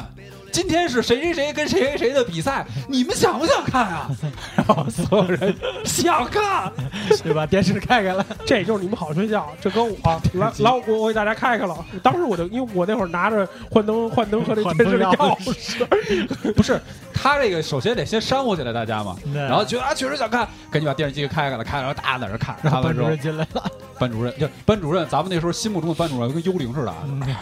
[0.51, 4.09] 今天是谁谁谁跟谁谁谁的比赛，你们想不想看啊？
[4.55, 6.71] 然后所有人想看，
[7.23, 7.45] 对吧？
[7.45, 9.47] 电视开开了，这 就是你们好睡觉。
[9.61, 9.95] 这跟我
[10.33, 11.75] 来来，我我给大家开开了。
[12.03, 15.85] 当时我就因为我那会儿拿着幻灯幻灯和这电视的钥匙，
[16.53, 16.79] 不是
[17.13, 22.55] 他这个首先得先煽乎起来大家嘛，然后觉得啊确实想看，赶紧把电视机开开了，开了大家在那看。
[22.61, 23.63] 然后班主任进来了。
[23.99, 26.93] 班主任就班主任，咱们那时候心目中的班主任跟幽灵似的，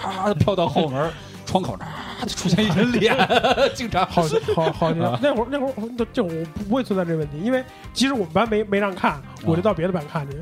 [0.01, 1.11] 啪飘到后门
[1.47, 1.91] 窗口那儿，
[2.27, 3.17] 就出现一人脸，
[3.73, 4.21] 经常好
[4.53, 10.37] 好好那会儿那会儿就我不会存在这个问题，因为即使我们班没没让看，我就到别的班看去。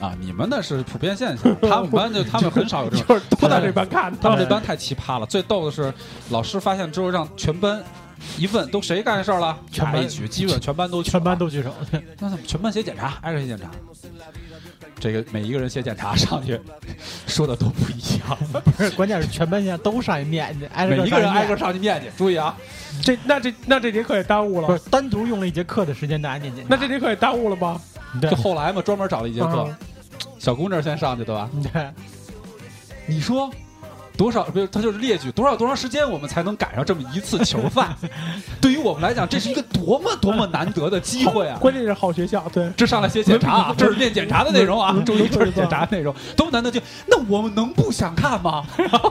[0.00, 4.14] 啊，你们那是普遍现象，他们班就他们很少有这种， 就是都在这班看。
[4.20, 5.92] 他们这班太奇葩了，最逗的是
[6.30, 7.82] 老师发现之后让全班。
[8.38, 9.58] 一问都谁干事儿了？
[9.70, 11.70] 全班一举，基本全班都全班都举手。
[12.18, 13.70] 那怎么全班写检查，挨个写检查？
[14.98, 16.58] 这个每一个人写检查上去，
[17.26, 18.38] 说的都不一样。
[18.64, 22.10] 不是，关键是全班现在都上去念去， 每一个人挨个上去念去。
[22.16, 22.56] 注意啊，
[23.02, 24.66] 这那这那这节课也耽误了。
[24.68, 26.64] 不是，单独用了一节课的时间大家念检。
[26.68, 27.80] 那这节课也耽误了吗？
[28.22, 29.68] 就后来嘛，专门找了一节课，
[30.38, 31.50] 小姑娘先上去对吧？
[31.72, 31.90] 对。
[33.06, 33.50] 你说。
[34.16, 34.44] 多少？
[34.44, 37.94] 不是，他就是列举多少多长时间，我们才能赶上这么一次囚犯？
[38.60, 41.58] 对于我们来讲，这是一个多么多么难得的机会啊！
[41.60, 48.64] 关键是好学校，对，这上来写检查，这是练检查的内容啊，周一这是检查内容，多么难得就那我们能不想看吗？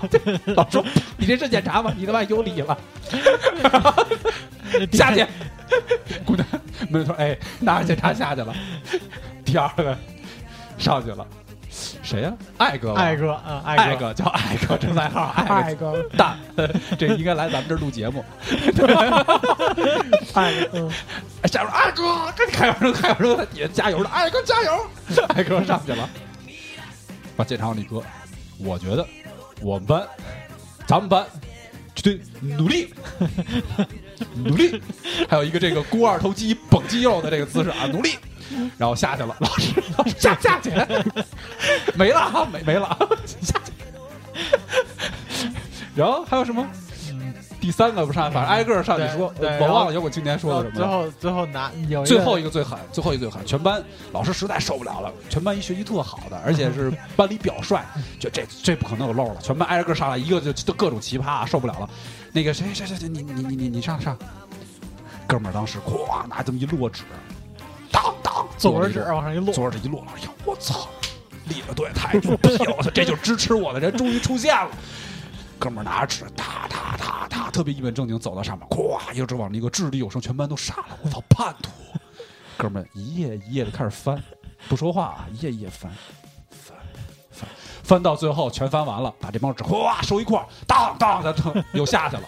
[0.56, 0.82] 老师，
[1.18, 1.94] 你这是检查吗？
[1.98, 2.78] 你他妈有理了！
[4.92, 5.26] 下去，
[6.26, 6.48] 姑娘，
[6.90, 8.54] 没错，哎，拿着检查下去了。
[9.44, 9.98] 第二个
[10.78, 11.28] 上去了。
[12.02, 12.34] 谁呀？
[12.58, 16.38] 艾哥，艾哥，嗯，艾哥叫艾哥，正在号艾哥大，
[16.98, 18.24] 这应该来咱们这儿录节目。
[20.34, 20.90] 艾哥，
[21.48, 22.32] 加油，爱哥！
[22.36, 24.88] 这开玩笑，开玩笑，在底下加油了，艾哥加油！
[25.30, 26.08] 艾哥上去了，
[27.36, 28.02] 把检查完，李哥，
[28.60, 29.06] 我觉得
[29.62, 30.08] 我们班，
[30.86, 31.26] 咱们班
[32.02, 32.94] 对，努力，
[34.36, 34.82] 努力，
[35.30, 38.18] 还有一个这个肱二头肌绷肌肉的这个姿势啊，努力，
[38.78, 40.72] 然后下去了，老师，老师下下去，
[41.96, 42.98] 没了哈，没没了，
[43.42, 43.72] 下去，
[45.96, 46.66] 然后还有什么？
[47.62, 50.86] 第三个不上，反正挨个上去说，我忘了有我今年说的什么。
[50.86, 57.80] 最后最后拿有最后一个最狠，最后一个最狠，全班老师实在受不了了，全班一学习特好的，而且是 班里表率，
[58.20, 61.90] 就这这不可能有漏了，全班挨着个上来，一个就就各种奇葩，受不了了。
[62.34, 64.18] 那个谁谁谁谁，你你你你你上上，
[65.26, 67.04] 哥们儿当时咵拿这么一摞纸，
[67.90, 68.14] 当
[68.50, 70.88] 当作文纸往上一摞，作文纸一摞，哎呀我操，
[71.46, 74.70] 立了队太牛逼了，我操，这就支持我的人终于出现了。
[75.60, 80.98] 哥们儿拿着纸，哒哒哒哒，特别一本正经走到上面，咵，一直往那个掷地有声，全班都傻了。
[81.04, 81.70] 我操，叛徒！
[82.58, 84.22] 哥们儿一页一页的开始翻，
[84.68, 85.92] 不说话啊，一页一页翻，
[86.50, 86.78] 翻
[87.32, 87.50] 翻
[87.84, 91.34] 翻到最后全翻完了，把这帮纸哗收一块儿，当当的
[91.74, 92.24] 又下去了，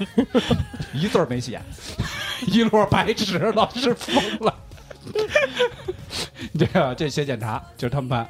[0.93, 1.61] 一字没写，
[2.47, 4.53] 一摞白纸，老师疯了。
[6.57, 8.27] 这个这写检查就是他们班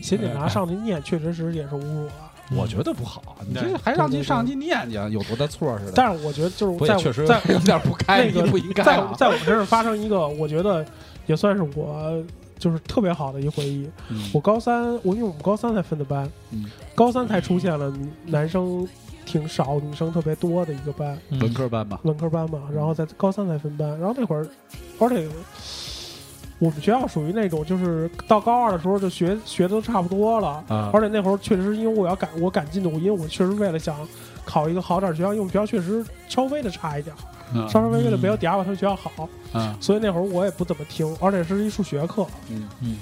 [0.00, 2.32] 写检查上去念，确实是也是侮辱啊。
[2.54, 5.92] 我觉得不好，你这还让去上去念去，有多大错似的？
[5.94, 8.84] 但是我觉得就是在确实在有点不开，那个不应该。
[8.84, 10.84] 在在我们身上发生一个，我觉得
[11.26, 12.22] 也算是我
[12.58, 13.88] 就是特别好的一回忆。
[14.32, 16.30] 我高三，我因为我们高三才分的班，
[16.94, 17.90] 高三才出现了
[18.26, 18.86] 男生
[19.24, 22.62] 挺少，女生特别多的一个班，文科班吧，文科班嘛。
[22.72, 24.46] 然后在高三才分班，然后那会儿，
[24.98, 25.28] 而且。
[26.60, 33.96] 我们学校属于那种，就是到高二的时候就学学的都差不多了，而且那会儿确实因为我要赶我赶进度，因为我确实为了想
[34.44, 37.14] 考一个好点儿学校，因为我们学校确实稍微的差一点，
[37.68, 39.28] 稍稍微微的没有迪亚瓦特学校好，
[39.80, 42.98] 所以那会儿我也不怎么听，而且是一数学课，嗯嗯，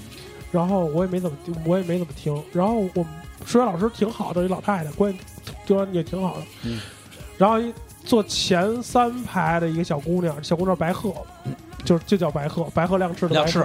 [0.51, 3.07] 然后我也没怎么我也没怎么听，然后我们
[3.45, 5.19] 数学老师挺好的，一老太太，关系
[5.65, 6.79] 就也挺好的，嗯，
[7.37, 7.57] 然后
[8.05, 11.13] 坐前三排的一个小姑娘，小姑娘白鹤。
[11.85, 13.61] 就就叫白鹤，白鹤亮翅的亮翅，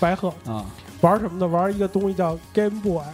[0.00, 0.34] 白鹤。
[0.46, 0.66] 啊，
[1.00, 1.46] 玩什么呢？
[1.46, 3.04] 玩一个东西叫 Game Boy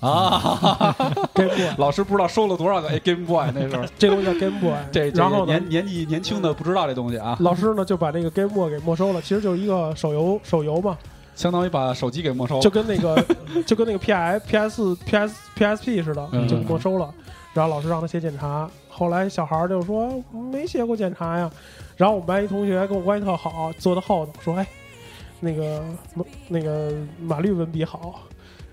[0.00, 0.96] 啊，
[1.34, 1.74] Game Boy。
[1.76, 4.72] 老师不知道收了多少个 Game Boy 那时候， 这东西叫 Game Boy。
[4.90, 7.36] 这然后年年纪年轻的不知道这东西啊。
[7.40, 10.96] 老师呢就把那个 Game Boy 给没收了，其实就是一个手游，手游嘛，
[11.40, 13.24] 相当于把手机给没收了，就跟那个
[13.66, 17.14] 就跟那个 P I P S P S P S P 似的，就没收了。
[17.54, 20.22] 然后老师让他写检查，后来小孩就说
[20.52, 21.50] 没写过检查呀。
[21.96, 24.66] 然后我们班一同学跟我关系特好，坐在后头说：“哎，
[25.40, 25.82] 那个
[26.46, 28.20] 那个马律文笔好，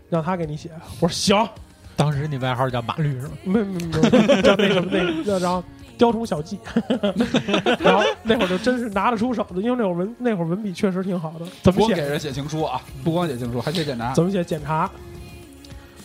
[0.09, 1.49] 让他给你写。”我说：“行。”
[1.95, 3.37] 当时你外号叫马律是吗？
[3.45, 4.89] 没没没，叫那什么
[5.25, 5.63] 那然后
[5.97, 6.59] 雕虫小技。
[7.79, 11.45] 然后那会儿就真是拿得出手的，因为那会儿文那会儿文笔确实挺好的。
[11.63, 11.95] 怎么写？
[11.95, 12.81] 给人写情书啊？
[13.03, 14.13] 不光写情书，还写检查。
[14.13, 14.43] 怎么写？
[14.43, 14.89] 检查。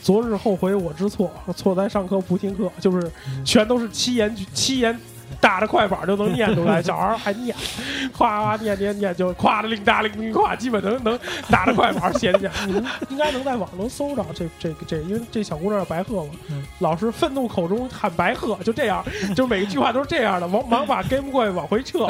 [0.02, 3.08] 昨日后悔我知错，错在上课不听课，就是
[3.44, 4.98] 全都是七言七言。
[5.42, 7.54] 打着快板就能念出来，小孩还念，
[8.16, 11.18] 夸夸念念念，就夸的铃哒铃铃夸，基本能能
[11.50, 12.48] 打着快板写的。
[12.64, 16.30] 你们应该能在网能搜着这这个这，因为这小姑娘叫白鹤嘛。
[16.78, 22.06] 老师愤怒口中喊白鹤，就这样， 就每一句话都是这样的，忙忙把 Game Boy 往回撤。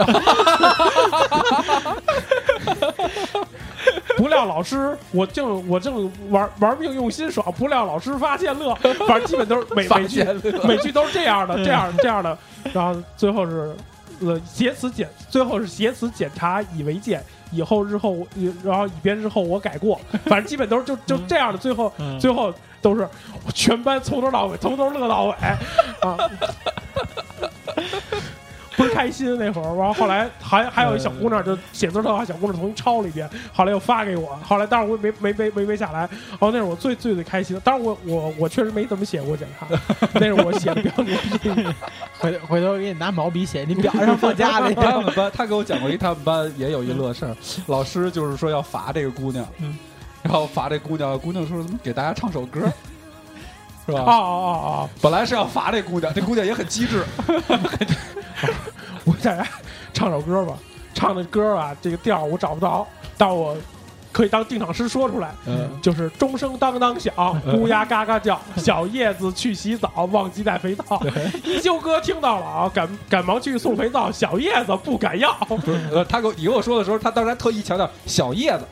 [4.17, 8.75] 不料老师，我正我正玩玩命用心爽，不料老师发现乐，
[9.07, 10.25] 反正基本都是每每句
[10.65, 12.37] 每句都是这样的，这样这样的，
[12.73, 13.75] 然后最后是
[14.21, 18.17] 呃写词检，最后是写词检查以为鉴，以后日后
[18.63, 23.09] 然后以便日后我改过，反正基本都是就就这样的，最后最后都是
[23.55, 25.33] 全班从头到尾从头乐到尾
[26.01, 26.19] 啊。
[28.83, 39.67] 不是开心那会儿，完后来还还有一小姑娘就写字特好，小姑娘重新抄了一遍，后来又发给我，后来当然我没没没没没下来，哦，那是我最最最开心的，当然我我我确实没怎么写过检查，
[40.15, 41.67] 那是我写的比较牛逼，
[42.19, 44.75] 回回头给你拿毛笔写，你表上放假里。
[44.83, 49.47] 他们班他给我讲过一，他们班也有一乐事儿，老师就是说要罚这个姑娘，
[50.23, 52.61] 然后罚这姑娘，姑娘说怎么给大家唱首歌，
[53.87, 54.01] 是吧？
[54.01, 57.05] 哦哦哦，本来是要罚这姑娘，这姑娘也很机智。
[59.05, 59.47] 我大家
[59.93, 60.55] 唱首歌吧，
[60.95, 62.87] 唱的歌啊，这个调我找不着，
[63.17, 63.57] 但我
[64.13, 65.33] 可以当定场诗说出来。
[65.47, 67.13] 嗯，就是钟声当当响，
[67.55, 71.03] 乌鸦嘎嘎叫，小叶子去洗澡，忘记带肥皂。
[71.45, 75.37] 一休哥听到了啊，赶赶忙去送肥皂，小叶子不敢要。
[75.91, 78.65] 呃，他给我你跟我说的时候，他当时还特意强调小叶子。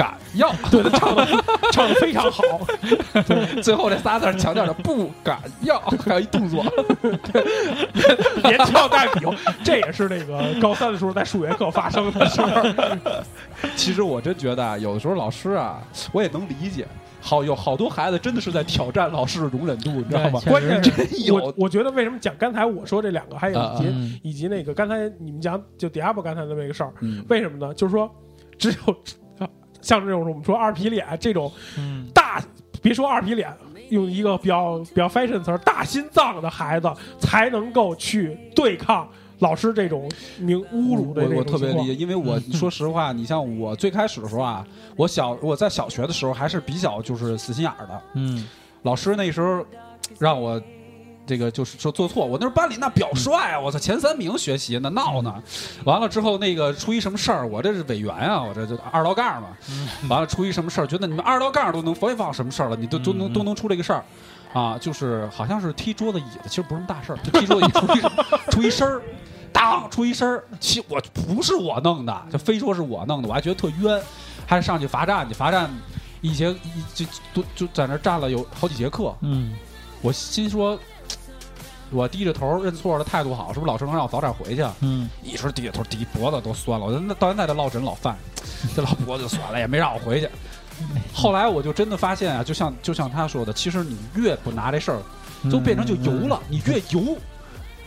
[0.00, 1.26] 不敢要，对他唱的
[1.72, 2.42] 唱的非常好。
[3.62, 6.64] 最后这仨字强调的不敢要， 还有一动作，
[8.44, 13.22] 连跳带比划，这也是那个高三的时候在数学课发生的事儿。
[13.76, 15.82] 其实我真觉得啊，有的时候老师啊，
[16.12, 16.86] 我也能理解，
[17.20, 20.40] 好有好多孩子真的是在挑战老师的容忍度，你知道吗？
[20.46, 27.74] 关键真有我我觉得为什么讲刚才我说这两个，还有以及、嗯以及那个刚才你们讲就 Diablo 刚才的那个事儿，嗯为什么呢？
[27.74, 28.10] 就是说
[28.56, 28.96] 只有
[29.82, 32.06] 像这种我们说二皮脸这种嗯。
[32.14, 32.42] 大，
[32.82, 33.52] 别说二皮脸。
[33.90, 36.88] 用一个比较比较 fashion 词儿，大心脏的孩子
[37.18, 39.08] 才能够去对抗
[39.40, 44.64] 老师这种名侮辱的这我我特别理解，因为我 说实话，你像我最开始的时候啊，
[44.94, 48.46] 我小我在小学的时候还是比较就是死心眼儿的，嗯。
[48.82, 49.66] 老师那时候
[50.20, 50.62] 让我
[51.30, 55.32] 这个就是说做错，我那时候班里那表率啊，我操前三名学习呢闹呢，
[55.84, 59.50] 完了之后那个出一什么事儿，我这是委员啊，我这就二道杠嘛，
[60.08, 64.04] 完了出一什么事儿，觉得你们二道杠都能防一防什么事儿了，你都都能都能出这个事儿。
[64.52, 68.00] 啊，就是好像是踢桌子椅子，其实不是什么大事儿，就踢桌子椅子出一
[68.50, 69.00] 出一声儿，
[69.52, 74.02] 当出一声儿，其我不是我弄的，就非说是我弄的，我还觉得特冤，
[74.48, 75.70] 还上去罚站去，罚站
[76.20, 79.52] 一节一就就就在那站了有好几节课，嗯。
[80.02, 80.80] 我心说，
[81.90, 84.64] 我低着头认错的态度好，是不是老师能让我早点回去？
[84.80, 88.16] 嗯一说低着头，低脖子都酸了，我那到现在这落枕老犯，
[88.74, 90.28] 这老脖子就酸了，也没让我回去。
[91.12, 95.02] 后来我就真的发现啊，就像就像他说的，其实你越不拿这事儿，
[95.50, 97.16] 就变成就油了，你越油。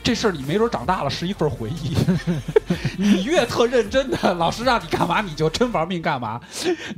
[0.03, 1.95] 这事儿你没准长大了是一份回忆，
[2.99, 6.41] 你越特认真的，老师让你干嘛你就真玩命干嘛，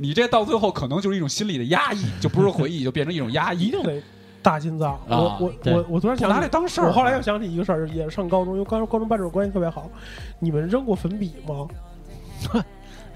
[0.00, 3.68] 你这到最后可能就是一种心理的压抑，就不是回忆，就变成一种压抑。
[3.68, 4.02] 一定得
[4.46, 4.92] 大心脏。
[4.92, 9.90] 啊我我对我我突然想起拿来当事儿我后来又想起一个事儿，也是上高中，因为高高中班主任关系特别好。
[10.38, 11.66] 你们扔过粉笔吗？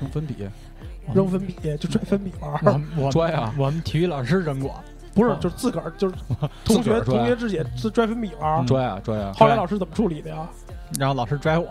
[0.01, 0.35] 扔粉笔
[1.15, 4.75] 扔粉笔就拽粉笔玩我儿，我拽啊我们体育老师扔过，
[5.15, 6.15] 不是哦就是自个儿就是
[6.65, 8.67] 同学自个儿拽同学之间自拽粉笔玩儿。
[8.67, 9.33] 拽啊拽啊！
[9.37, 10.49] 后来老师怎么处理的呀？
[10.99, 11.69] 然后老师拽我，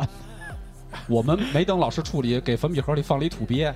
[1.07, 3.73] 我们没等老师处理，给粉笔盒里放了一土鳖。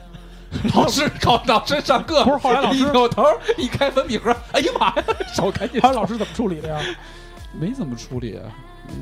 [0.76, 3.26] 老师考老师上课，不是后来老师一扭头
[3.58, 6.80] 一开粉笔盒，哎呀妈呀，手赶紧后来老师怎么处理的呀？
[7.60, 8.39] 没怎么处理，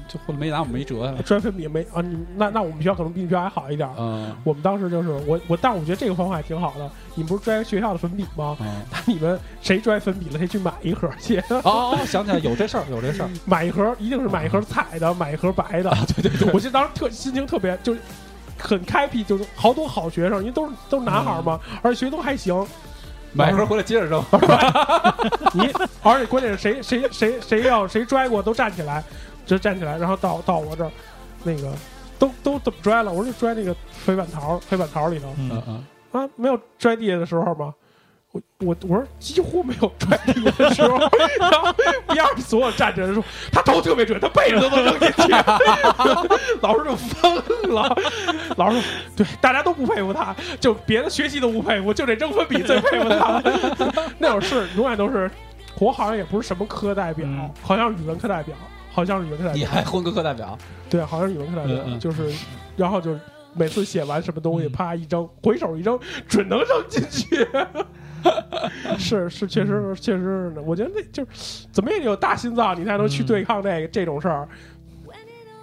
[0.09, 1.13] 就后来没拿我没辙呀。
[1.25, 2.01] 摔粉笔没啊？
[2.01, 3.95] 你那那我们学校可能比你学校还好一点儿。
[3.97, 6.89] 嗯我们当时就是我我，但我觉得这个方法也挺好的。
[7.15, 8.57] 你们不是摔学校的粉笔吗？
[8.59, 11.41] 嗯，那你们谁摔粉笔了，谁去买一盒去。
[11.63, 13.29] 哦，想起来有这事儿，有这事儿。
[13.45, 15.89] 买一盒一定是买一盒彩的，买一盒白的。
[16.15, 18.01] 对对对，我记得当时特心情特别就是
[18.61, 22.65] 很开辟，就是好多好学生，因为都是都是男孩嘛，而且学习都还行。
[23.33, 24.21] 买一盒回来接着扔。
[25.55, 25.71] 你
[26.03, 29.01] 而且关键是谁谁谁谁要谁拽过都站起来，
[29.45, 30.91] 就站起来，然后到到我这儿，
[31.43, 31.71] 那个
[32.19, 33.09] 都都怎么拽了？
[33.09, 33.73] 我说就拽那个
[34.05, 35.63] 黑板桃黑板桃里头嗯嗯
[36.11, 37.73] 嗯，啊，没有拽地下的时候吗？
[38.31, 40.97] 我我我说几乎没有拽地下的时候，
[41.39, 41.73] 然后
[42.07, 45.31] 第二所有站着的时候他头特别准，他背着都能扔进去，
[46.61, 47.35] 老师就疯
[47.73, 47.93] 了。
[48.55, 48.83] 老师说
[49.17, 53.41] 对，大家都不佩服他，就别的学习都不佩服，就这扔粉笔最佩服他。
[54.17, 55.29] 那会儿是永远都是，
[55.79, 58.55] 我好像也不是什么科代表，嗯好像是语文课代表，
[58.93, 60.57] 好像是语文课代表，你还混个课代表？
[60.89, 62.31] 对，好像是语文课代表，嗯嗯就是
[62.77, 63.13] 然后就
[63.53, 67.45] 每次写完什么东西，嗯啪一扔，回手一扔，准能扔进去。
[68.97, 70.61] 是是，确实确实是的。
[70.61, 74.47] 我觉得那就是怎么也得有大心脏，你才能去嗯对抗这个、这种事儿。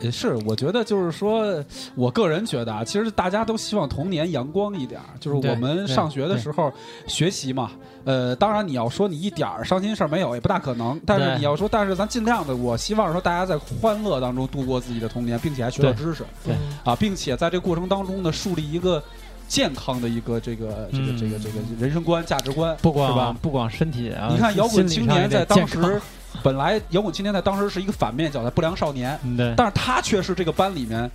[0.01, 1.61] 也是，我觉得就是说，
[1.97, 5.07] 我个人觉得啊，其实大家都希望童年阳光一点儿。
[5.18, 6.73] 就是我们上学的时候
[7.09, 7.73] 学习嘛，
[8.05, 11.01] 呃，当然你要说你一点儿伤心事儿没有，也不大可能。
[11.05, 19.03] 但是你要说，但是咱尽量的，我希望说大家在欢乐当中度过自己的童年，并且还学到知识对啊，并且在这个过程当中呢，树立一个
[19.48, 23.37] 健康的一个这个这个这个这个人生观、价值观，不光是吧？
[23.40, 26.00] 不光身体啊，你看摇滚青年在当时，
[26.42, 31.11] 本来摇滚青年在当时是一个反面角色，不良少年，对，但是他却是这个班里面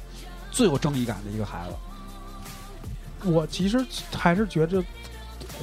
[0.52, 3.30] 最有正义感的一个孩子。
[3.30, 4.84] 我其实还是觉得，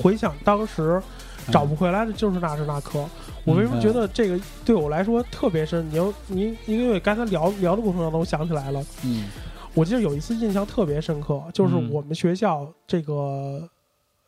[0.01, 1.03] 回想当时
[1.51, 3.05] 找不回来的就是那时那刻。
[3.45, 5.87] 我为什么觉得这个对我来说特别深？
[5.91, 8.81] 你要您因为刚才聊聊的过程当中，我想起来了。
[9.03, 9.29] 嗯
[9.75, 13.69] 我记得有一次印象特别深刻，就是嗯我们学校这个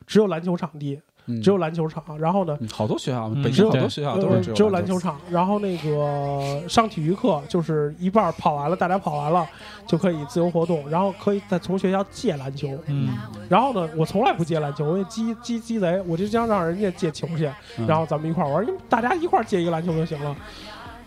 [0.07, 2.19] 只有篮球场地，嗯，只有篮球场。
[2.19, 5.21] 然后呢，嗯好多学校，嗯北京好多学校都呃是只有篮篮球场。
[5.31, 9.45] 然后那个上体育课，就是一半儿跑完了，大家跑完了
[9.87, 12.69] 就可以自由活动，然后可以再从学校借篮球。
[12.87, 13.09] 嗯，
[13.49, 20.37] 然后呢，我从来不借篮球，我也鸡鸡鸡贼，我就想让人家借球去，嗯然后咱们一块儿玩，因为大家一块儿借一个篮球就行了。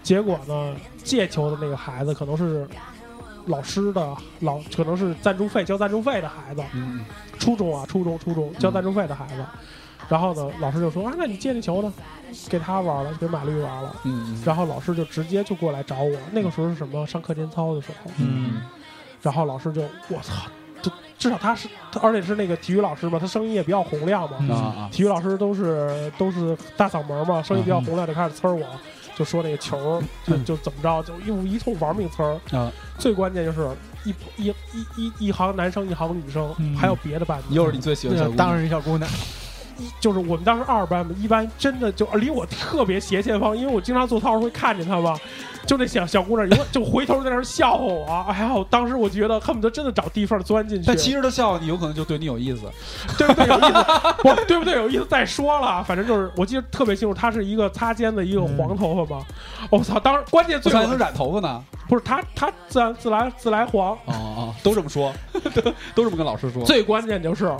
[0.03, 2.67] 结果呢，借球的那个孩子可能是
[3.45, 7.05] 老师的老，可能是赞助费交赞助费的孩子，嗯
[7.39, 9.45] 初中啊，初中初中交赞助费的孩子。
[10.07, 11.91] 然后呢，老师就说啊，那你借这球呢，
[12.47, 13.95] 给他玩了，给马律玩了。
[14.03, 17.05] 嗯然后老师就直接就过来找我，那个时候是什么？
[17.07, 18.11] 上课间操的时候。
[18.19, 18.61] 嗯，
[19.21, 20.47] 然后老师就我操，
[20.81, 21.67] 就至少他是，
[22.01, 24.37] 而且是那个体育老师嘛，他声音也比较洪亮嘛。
[24.53, 28.63] 啊体育老师都是都是大嗓门嘛，声音比较洪亮，就开始呲我，
[29.15, 32.57] 就说那个球就就怎么着，就一一通玩命呲儿。
[32.57, 32.71] 啊！
[32.97, 33.67] 最关键就是
[34.03, 34.53] 一一一
[34.97, 37.45] 一一行男生，一行女生，还有别的班的。
[37.49, 39.09] 又是你最喜欢小姑娘，当然是小姑娘。
[39.77, 45.19] 一就是我们当时二班嘛，一般真的就离我特别斜前方，因为我经常做操会看见他嘛，
[45.65, 50.83] 就那小小姑娘，就回头在那儿笑话我，哎呀，我当时我觉得恨不得真的找地缝钻进去。
[50.87, 52.61] 但其实她笑话你，有可能就对你有意思，
[53.17, 53.47] 对不对？
[53.47, 53.83] 有意思，
[54.21, 54.73] 不对不对？
[54.75, 59.25] 有意思再说了，反正就是我记得特别清楚，她是一个擦肩的一个黄头发嘛。
[59.69, 59.99] 我操！
[59.99, 61.63] 当时关键最还能染头发呢？
[61.87, 63.93] 不是她她自然自来自来黄。
[64.05, 65.13] 哦哦，都这么说，
[65.55, 65.61] 都
[65.95, 66.63] 都这么跟老师说。
[66.63, 67.51] 最关键就是。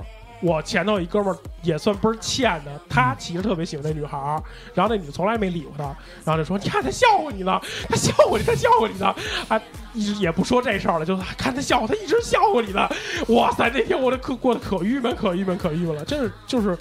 [0.41, 4.41] 我前头有一哥们儿也算倍儿欠的，他其实特别喜欢那女孩儿，
[4.73, 5.83] 然后那女的从来没理过他，
[6.23, 7.59] 然后就说：“你看他笑话你呢，
[7.89, 9.15] 他笑话你，他笑话你呢。”
[9.47, 9.61] 啊，
[9.93, 12.88] 一直也不说这事儿了，就看他笑话，他一直笑话你呢。
[13.29, 16.77] 哇塞，那天我这可过得可郁闷，可郁闷，可郁闷了，真是就是。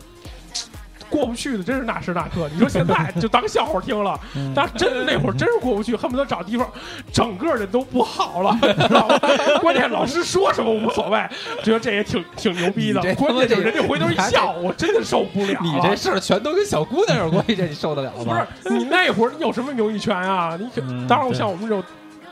[1.10, 4.18] 过不去的真是那时那刻，你说现在 就当笑话听了，
[4.54, 6.68] 但真那会儿真是过不去，恨不得找地方，
[7.12, 8.56] 整个人都不好了，
[8.88, 9.18] 知道吗？
[9.60, 11.18] 关键老师说什么无所谓，
[11.62, 13.00] 觉得这也挺挺牛逼的。
[13.14, 15.58] 关键就是人家回头一笑，我真的受不了。
[15.62, 18.46] 你这事儿全都跟小姑娘有关系，这你受得了吗？
[18.62, 20.58] 不是你那会儿你有什么名誉权啊？
[20.58, 21.82] 你当然像我们这种。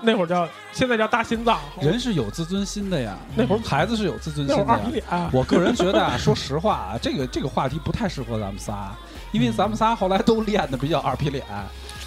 [0.04, 1.60] 那会儿叫，现在叫大心脏。
[1.80, 3.16] 人是有自尊心的呀。
[3.36, 4.64] 那会儿孩子是有自尊心的。
[4.64, 5.04] 二皮脸。
[5.32, 8.92] 我个人觉得啊，说实话啊，这个这个话题不太适合咱们仨，
[9.30, 11.44] 因为咱们仨后来都练的比较二皮脸，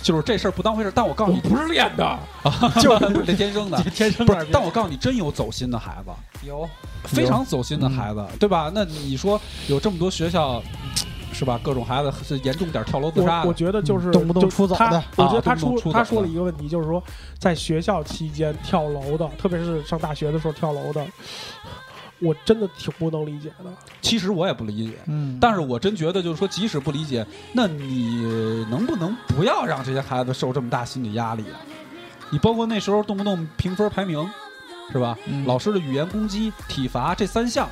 [0.02, 0.92] 就是这事儿不当回事儿。
[0.94, 2.20] 但我告诉你，不是练的，
[2.82, 4.46] 就是这天生的， 天生不是。
[4.52, 6.12] 但我告诉你，真有走心的孩子，
[6.46, 6.70] 有
[7.06, 8.70] 非常走心的孩子，对吧？
[8.74, 10.62] 那你说有这么多学校。
[11.38, 11.60] 是吧？
[11.62, 13.44] 各种孩子是严重点跳楼自杀。
[13.44, 15.04] 我觉得就是动不动出走的。
[15.18, 17.04] 我觉得他出他说了一个问题，就是说
[17.38, 21.06] 在学校期间跳楼的，特别是上大学的时候跳楼的，
[22.20, 23.66] 我真的挺不能理解的。
[24.02, 31.60] 其实我也不理解，嗯，但是我真觉得就是说，即使不理解，那你能不能不要让这些孩子受这么大心理压力啊？
[32.30, 34.26] 你包括那时候动不动评分排名，
[34.92, 35.18] 是吧？
[35.46, 37.70] 老师的语言攻击、体罚这三项。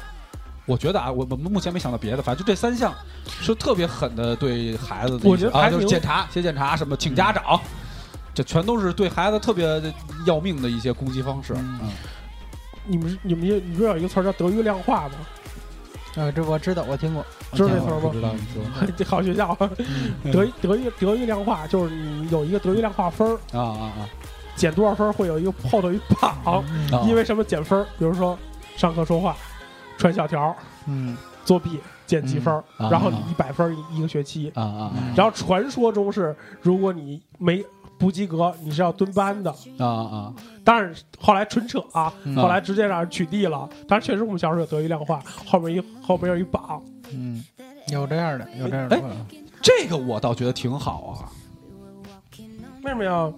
[0.65, 2.93] 我觉得啊，我我们目前没想到别的，反正就这三项
[3.27, 5.29] 是特别狠的对孩子的。
[5.29, 7.59] 我觉得啊，就是检查、写检查什么，请家长，
[8.33, 9.81] 这全都是对孩子特别
[10.25, 11.53] 要命的一些攻击方式。
[11.57, 11.79] 嗯，
[12.85, 15.15] 你们你们你知道有一个词儿叫德育量化吗？
[16.15, 18.13] 啊，这我知道，我听过，知道这词儿不？
[18.13, 19.57] 知道，你说 好学校，
[20.31, 24.07] 德德育德育量化就是你有一个德育量化分儿啊啊啊，
[24.55, 26.63] 减多少分会有一个后头一 榜，
[27.07, 27.83] 因为什么减分？
[27.97, 28.37] 比如说
[28.77, 29.35] 上课说话。
[29.97, 30.55] 传小条，
[30.87, 31.15] 嗯，
[31.45, 34.91] 作弊减几分，然后你一百分一个学期啊啊！
[35.15, 37.63] 然后传说中是，如果你没
[37.97, 40.33] 不及格，你是要蹲班的啊啊！
[40.63, 43.69] 但是后来纯扯啊，后来直接让人取缔了。
[43.87, 46.81] 但是确实我们小时候有德育量化，后面一后面有一榜，
[47.11, 47.43] 嗯，
[47.87, 48.95] 有这样的，有这样的。
[48.95, 49.01] 哎，
[49.61, 51.31] 这个我倒觉得挺好啊。
[52.83, 53.31] 为什么呀？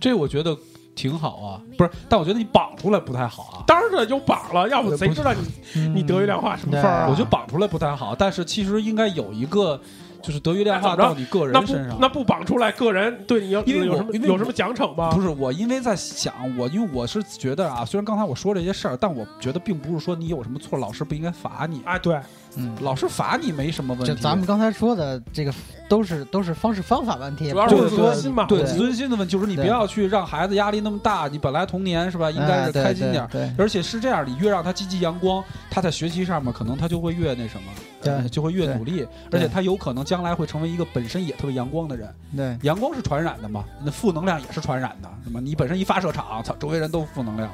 [0.00, 0.56] 这我觉得。
[0.96, 3.62] 挺好啊，不是，但我觉得你绑出来不太好啊。
[3.66, 5.32] 当然了，就绑了，要不谁知道
[5.74, 7.06] 你你德育量化什么分儿啊？
[7.08, 9.78] 我觉得绑出来不太好，但是其实应该有一个，
[10.22, 11.98] 就是德育量化到你个人身上。
[12.00, 15.10] 那不绑出来，个人对你有因为有什么有什么奖惩吗？
[15.10, 21.82] 不是我，因为在想我，因为我是觉得啊，虽然刚才我说这些事儿，但我觉得并不是说你有什么错，老师不应该罚你。
[21.84, 22.18] 哎，对。
[22.56, 24.06] 嗯，老师罚你没什么问题。
[24.06, 25.52] 就咱们刚才说的这个，
[25.88, 28.46] 都是都是方式方法问题，主要是自尊心嘛。
[28.46, 31.28] 对自尊心的问题，就是你不要去让孩子压力那么大。
[31.28, 33.28] 你本来童年是吧，应该是开心点。
[33.30, 37.70] 对，而且是这样，你越让他积极阳光，他在学习上面可能他就会越那什么，
[38.02, 39.06] 对，就会越努力。
[39.30, 42.08] 而且他有可能将来会成为一个本身也特别阳光的人。
[42.34, 45.40] 对，阳光是传染的嘛，那负能量也是传染的，是吗？
[45.42, 47.50] 你本身一发射场，操，周围人都负能量，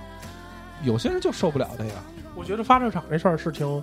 [0.85, 1.91] 有些人就受不了这个。
[2.37, 3.83] 我觉得发射场这事儿是挺。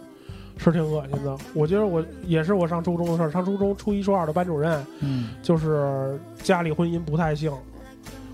[0.62, 3.32] 是挺恶心的，我觉得我也是我上初中的事儿。
[3.32, 7.50] 上初中初一初二的班主任，嗯，就是家里婚姻不太幸，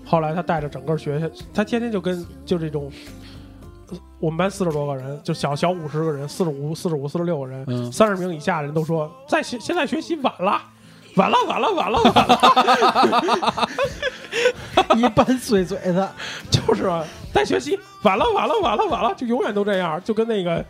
[0.04, 2.90] 后来他带着整个学校，他天天就跟就这种，
[4.18, 10.60] 我们班四十多个人，就小小五十个人，四十五、四十五、四十六个人，三十名以下的人都说在学现在学习晚了，
[11.14, 13.68] 晚了，晚了，晚了，晚了，
[14.98, 16.08] 一般碎嘴子，
[16.50, 16.90] 就是
[17.32, 20.64] 在学习晚了，晚了，晚了，晚了，就永远都这样，就跟那个。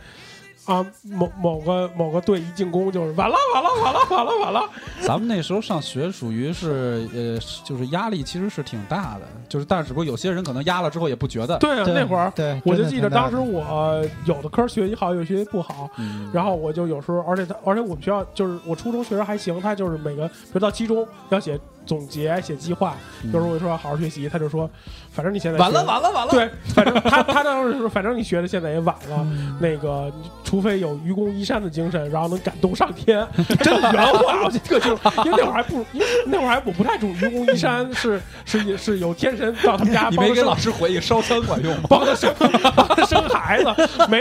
[0.67, 4.69] 啊，某某个某个队一进攻就是完了完了完了完了完了。
[5.01, 11.57] 咱们那时候上学属于是呃，就是压力其实是挺大的，就是但是只不过有些人可能压了之后也不觉得。
[11.59, 15.89] 对啊，那会儿对，我就记得当时我有的科学习好，有学习不好，
[16.33, 22.97] 然后我就有时候，而且他而且我们学校就是我初中确实还行，他就是每个，比如到期中要写总结、写计划，
[23.33, 24.69] 有时候我说好好学习，他就说，
[25.13, 29.27] 反正你现在完了完了完了，对，反正他他当时说，反正你学的现在也晚了，
[29.61, 30.13] 那个
[30.45, 33.27] 除非有愚公移山的精神，然后能感动上天，
[33.63, 41.83] 真的原话，我特清楚，因为那会儿还不，因为那会儿还我不太懂愚公移山是是是有天神到他们家，你没给老师回一个烧香管用吗？
[41.89, 42.35] 帮他生
[42.75, 43.75] 帮他生孩子，
[44.09, 44.21] 没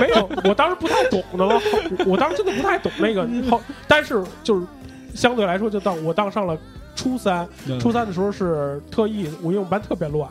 [0.00, 1.60] 没有，我当时不太懂的了，
[2.06, 4.66] 我当时真的不太懂那个， 后但是就是
[5.14, 6.56] 相对来说，就到我当上了
[6.98, 10.28] 初三，初三的时候是特意，我因为我们班特别乱。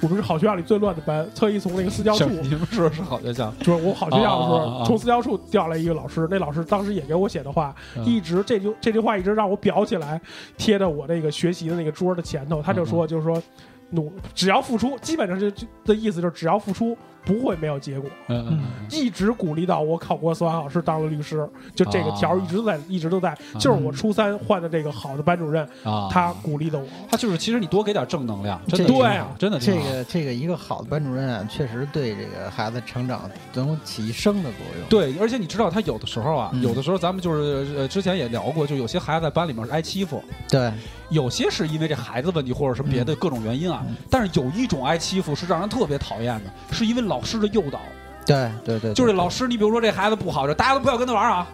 [0.00, 2.28] 我们是好学校里最乱的班，特意从那个私教处。
[2.30, 3.52] 你们说是好学校？
[3.58, 7.74] 就是我好学校的时候，从私教处调来一个老师，那老师当时也给我写的话，
[8.06, 10.18] 一直这句这句话一直让我裱起来，
[10.56, 12.62] 贴在我那个学习的那个桌的前头。
[12.62, 13.42] 他就说，就是说，
[13.90, 15.50] 努只要付出，基本上就
[15.84, 16.96] 的意思就是只要付出。
[17.24, 34.88] 不会没有结果，嗯嗯，一直鼓励到我考过司法考试，当了律师，就这个条一直在，一直都在，就是我初三换的这个好的班主任啊，他鼓励的我，他就是其实你多给点正能量，真的对，真的这个这个一个好的班主任啊，确实对这个孩子成长能起一生的作用。
[34.88, 40.72] 对，而且你知道他有的时候啊，有的时候咱们就是呃之前也聊过，就有些孩子在班里面是挨欺负，对，
[41.10, 47.80] 有些是因为这孩子问题或者什么别的各种原因啊，但是有一种挨欺负是让人特别讨厌的，是因为老师的诱导。
[48.26, 51.46] 对对对，就是老师，你比如说这孩子不好，就大家都不要跟他玩啊，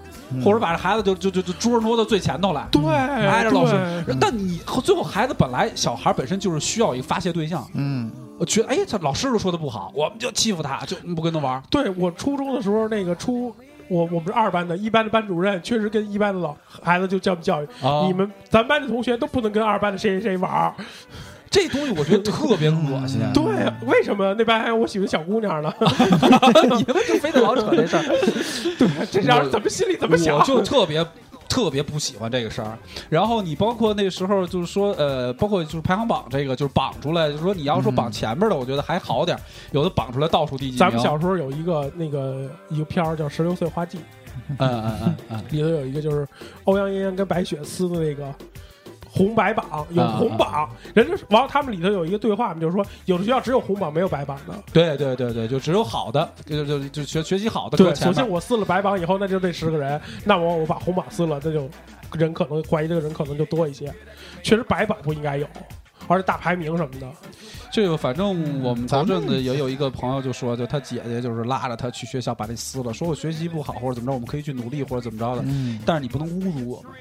[0.45, 4.05] 或者把这孩子就就就就桌挪到最前头来，对，挨着老师。
[4.21, 11.63] 但你最后孩子本来小孩本身就是需要一个发泄对象，嗯，我觉得哎，这老师都说的不好，我们就欺负他，就不跟他玩。
[11.71, 13.55] 对我初中的时候，那个初
[13.87, 17.69] 我我们是二班的，一班的班主任确实跟一班的老孩子就这么教育，
[18.09, 20.75] 你们咱班的同学都不能跟二班的谁谁谁玩。
[21.55, 23.21] 这东西我觉得特别恶心。
[23.33, 23.45] 对，
[23.87, 25.73] 为什么那边还有我喜欢小姑娘呢？
[25.79, 28.03] 你们就非得老扯这事儿。
[28.77, 30.37] 对，这让人怎么心里怎么想？
[30.37, 31.07] 我就特别
[31.49, 32.77] 特别不喜欢这个事儿。
[33.09, 39.41] 然后你包括那时候就是说，呃，包括就是排行榜这个，就是榜出来，就是说你要说榜前面的，我觉得还好点儿
[39.71, 40.77] 有的榜出来倒数第几。
[40.77, 43.99] 咱们小时候有一个那个一个片儿叫《十六岁花季》，
[44.49, 46.27] 嗯嗯嗯嗯，里头有一个就是
[46.65, 48.35] 欧阳嫣嫣跟白雪撕的那个。
[49.17, 54.55] 红白榜有红榜，人家完了，他们里头有一个对话嘛，就是说有的学校只有红榜没有白榜的。
[54.73, 57.79] 对对对对，就只有好的，就就就学学习好的。
[57.79, 61.71] 对，首先我撕了白榜以后，那就这十个人，那我我把红榜撕了，那就
[62.13, 63.87] 人可能怀疑这个人可能就多一些。
[64.43, 65.47] 确实白榜不应该有，
[66.09, 67.09] 而且大排名什么的。
[67.71, 75.45] 这个反正我们头阵子也有一个朋友就说，就他姐姐就是拉着他去学校把这撕了，说我学习不好或者怎么着，我们可以去努力或者怎么着的，
[75.87, 76.93] 但是你不能侮辱我们。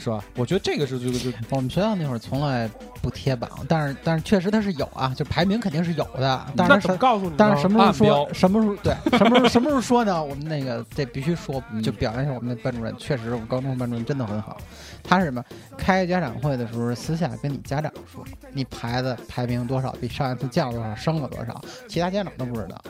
[0.00, 0.24] 是吧？
[0.34, 2.68] 我觉得这个是就就 我们学校那会儿从来
[3.02, 6.46] 不贴榜，但是但是确实它是有啊，就排名肯定是有的。
[6.56, 7.34] 但是什告诉你？
[7.36, 8.34] 但是什么时候说？
[8.34, 8.94] 什么时候对？
[9.18, 10.24] 什么时候 什么时候说呢？
[10.24, 12.94] 我们那个这必须说，就表扬一下我们的班主任。
[12.98, 14.56] 确实，我们高中班主任真的很好。
[15.02, 15.44] 他是什么？
[15.76, 22.80] 开家长会的时候，私下跟你家长说，你孩子排名多少，比上一次降了多少，升了多少，其他家长都不知道。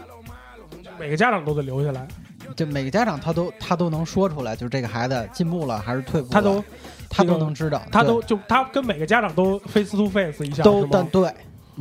[0.99, 2.07] 每个家长都得留下来。
[2.57, 6.65] 就每个家长他都他都能说出来，就是这个孩子进步了还是退步，他都
[7.09, 11.33] 他都能知道，他都就他跟每个家长都 face to face 一下，都但对。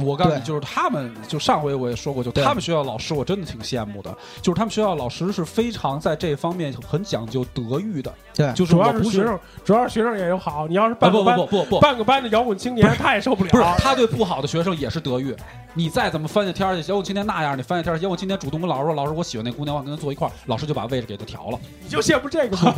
[0.05, 4.15] 我告诉你，就是他们，就上回我也说过，就他们学校老师，我真的挺羡慕的。
[4.41, 8.13] 就是他们学校老师是非常在这方面很讲究德育的。
[8.33, 10.67] 对，就主要是学生，主要是学生也有好。
[10.67, 13.49] 你要是半个班不不不半个班的摇滚青年，他也受不了。
[13.49, 15.35] 不是，他对不好的学生也是德育。
[15.75, 21.59] 你再怎么翻下天去，摇滚青年那样，你翻下天去，摇滚青年主动跟老师说：“老师，我喜欢那姑娘，我跟她坐一块儿。”老师就把位置给他调了。
[21.81, 22.73] 你就羡慕这个吗？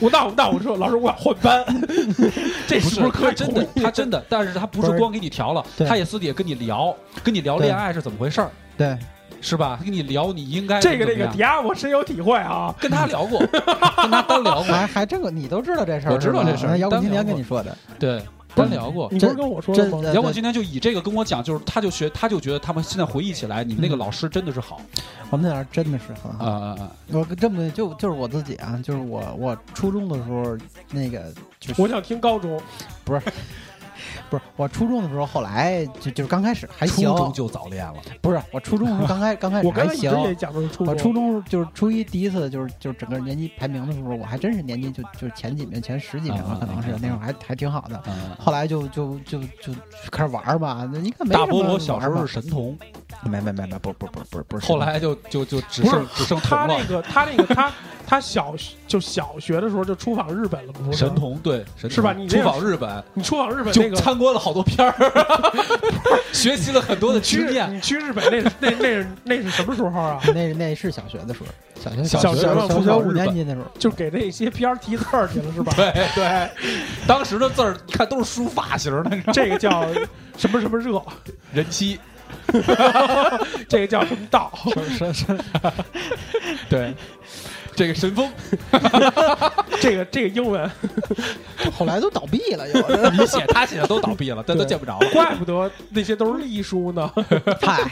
[0.00, 1.64] 我那我那我说，老师，我想换班。
[2.66, 3.34] 这是不是可以？
[3.34, 8.50] 真的，他真的，但是他不是光给你调了，他也私底下跟你聊，跟你聊恋爱是怎么回事儿。
[8.76, 8.96] 对。
[9.38, 9.78] 是吧？
[9.84, 12.74] 跟你聊，你应该这个这个迪亚，我深有体会啊。
[12.80, 16.78] 跟他聊过， 跟他单聊过，还还这个你都知道这事儿，我知道这事儿。
[16.78, 18.20] 摇滚青年跟你说的，对，
[18.54, 19.08] 单聊过。
[19.12, 20.10] 你不是跟我说的吗？
[20.14, 24.80] 摇滚青年就以这个跟我讲，就是他就学，他就觉得他们现在回忆起来，你们那个老师真的是好。
[25.30, 26.90] 我们那儿真的是很好啊啊啊！
[27.12, 30.56] 我这么就就是我自己啊，就是我我初中的时候
[30.90, 31.32] 那个，
[31.76, 32.58] 我想听高中，
[33.04, 33.20] 不是。
[34.30, 37.94] 不是我初中的时候，后来就就是刚开始还行，初中就早恋了。
[38.20, 40.10] 不是我初中时候刚开 刚开始还行，
[40.80, 41.26] 我初中。
[41.48, 48.02] 就是初一第一次就是就是整个年级排名的时候，我还真是年级就就前几名前十几名，可能是那会儿还还挺好的。
[48.38, 49.72] 后来就就就就
[50.10, 52.76] 开始玩吧，那你看大菠萝小时候是神童，
[53.22, 54.66] 没没没没不不不不不是。
[54.66, 57.70] 后来就就就只剩只剩他那个他那个他
[58.06, 58.54] 他小
[58.86, 60.98] 就小学的时候就出访日本了，不是？
[60.98, 62.12] 神童对，是吧？
[62.16, 64.94] 你出访日本，你出访日本就参观了好多片儿，
[66.32, 67.74] 学习了很多的经验。
[67.74, 70.20] 你去日本那那那是那是什么时候啊？
[70.32, 71.46] 那那是小学的时候，
[71.82, 75.72] 小学小学小学五年级的时候，就给那些片儿提字儿去了，是吧？
[75.76, 76.50] 对 对，
[77.08, 79.84] 当时的字儿你看都是书法型的，这个叫
[80.36, 81.02] 什么什么热
[81.52, 81.98] 人妻。
[83.68, 84.52] 这个叫什么道？
[84.98, 85.26] 是是，
[86.68, 86.92] 对，
[87.76, 88.28] 这个神风，
[89.80, 90.68] 这个这个英文，
[91.76, 92.74] 后来都倒闭了，有
[93.12, 95.10] 你写他写的都倒闭了，但都见不着了。
[95.10, 97.12] 怪不得那些都是隶书呢。
[97.60, 97.88] 嗨，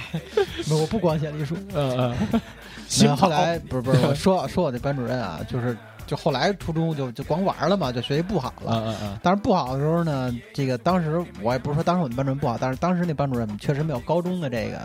[0.70, 1.54] 我不光写隶书。
[1.74, 2.40] 嗯嗯。
[2.88, 5.76] 行，后来不是不是，我说说我那班主任啊，就是。
[6.06, 8.82] 就后来初中就就光玩了嘛，就学习不好了。
[8.86, 14.78] 嗯嗯但是不好的时候呢，这个当时我也不是说当时我们班主任不好，但是当时那班主任确实没有高中的这个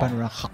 [0.00, 0.50] 班主任好。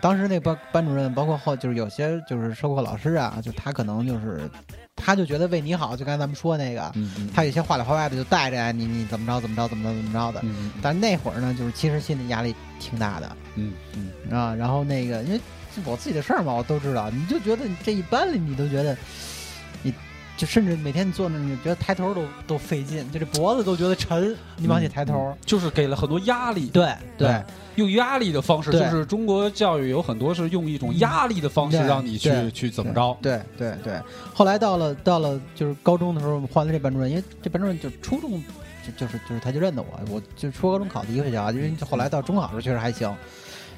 [0.00, 4.48] 当时那班班主任包括后就是有些就是授课老师啊，就他可能就是
[4.96, 6.92] 他就觉得为你好，就刚才咱们说那个，
[7.34, 10.40] 他有些话里话外的就带着你你怎么着怎么着怎么着怎么着的。
[10.82, 13.36] 但是那会儿呢，就是其实心理压力挺大的。
[13.56, 15.40] 嗯嗯啊，然后那个因为
[15.84, 18.96] 我自己的事儿嘛，我都知道，你就觉得这一班里你都觉得。
[20.36, 24.36] 就甚至每天你坐那，你觉得抬头都都费劲，就这脖子都觉得沉。
[24.56, 26.66] 你往起抬头，就是给了很多压力。
[26.70, 27.40] 对对，
[27.76, 33.16] 用压力的方式，就是中国教育有很多是用一种压力的方式让你去去怎么着。
[33.22, 33.94] 对对对。
[34.34, 38.42] 后来到了到了就是高中的时候，换了这班主任，因为这班主任就初中
[38.84, 43.08] 就就是就是他就认得我，我就初高中考的一个学校，因为后来到中考时候确实还行。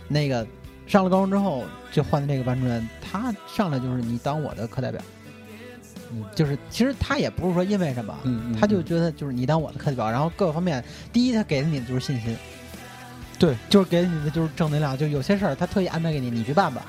[0.08, 0.46] 那个
[0.86, 4.98] 上了高中之后就换的这个班主任，他上来就是你当我的课代表。
[6.12, 8.14] 嗯，就是其实他也不是说因为什么，
[8.60, 10.82] 他就觉得就是你当我的课代表，然后各个方面，
[11.12, 12.36] 第一他给了你的就是信心，
[13.38, 16.86] 对，就是给你的就是正能量，就有些事儿他特意安排给你，你去办吧。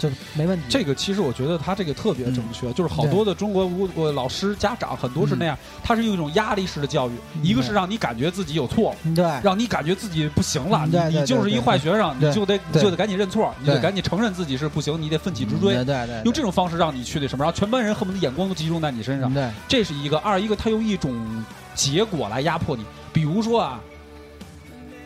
[0.00, 0.64] 就没问题。
[0.68, 20.18] 这个其实我觉得他这个特别正确，就是好多的中国无老师家长很多是那样，他是用一种压力式的教育，一个是让你感觉自己有错，对，让你感觉自己不行了，你你就是一坏学生，你就得就得赶紧认错，你得赶紧承认自己是不行，你得奋起直追，对对，用这种方式让你去那什么，然后全班人恨不得眼光都集中在你身上，对，这是一个。
[20.18, 21.44] 二一个他用一种
[21.74, 23.80] 结果来压迫你，比如说啊。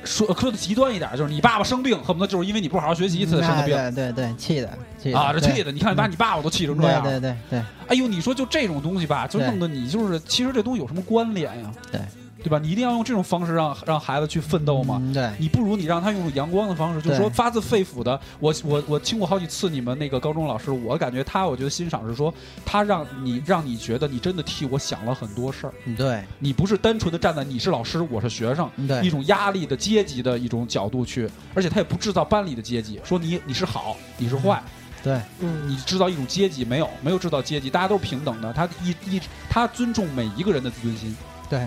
[0.04, 3.76] 说说的极端一点，就是你爸爸生病，恨不得就是因为你不好好学习才生的病。
[3.76, 7.02] 对对对，气的，气啊，这气的，你看把你爸爸都气成这样。
[7.02, 7.62] 对对对。
[7.88, 11.72] 哎呦，你说就这种东西吧，就弄得你就是，其实这东西有什么关联呀？
[11.90, 12.00] 对。
[12.44, 12.58] 对吧？
[12.58, 15.00] 你一定要用这种方式让让孩子去奋斗嘛？
[15.14, 18.20] 对，你不如你让他用阳光的方式，就是说发自肺腑的。
[18.38, 22.32] 我我我听过好几次你们那个高中老师，我感觉他，我觉得欣赏是说
[22.62, 25.72] 他让你让你觉得你真的替我想了很多事儿。
[25.96, 28.70] 对，你不是单纯的站在你是老师我是学生
[29.02, 34.62] 一种压力的阶级的一种角度去，而且他也不制造班里的阶级，说你你是好你是坏。
[35.02, 38.52] 对，嗯，你制造一种阶级没有没有制造阶级，大家都是平等的。
[38.52, 41.16] 他一一他尊重每一个人的自尊心。
[41.48, 41.66] 对。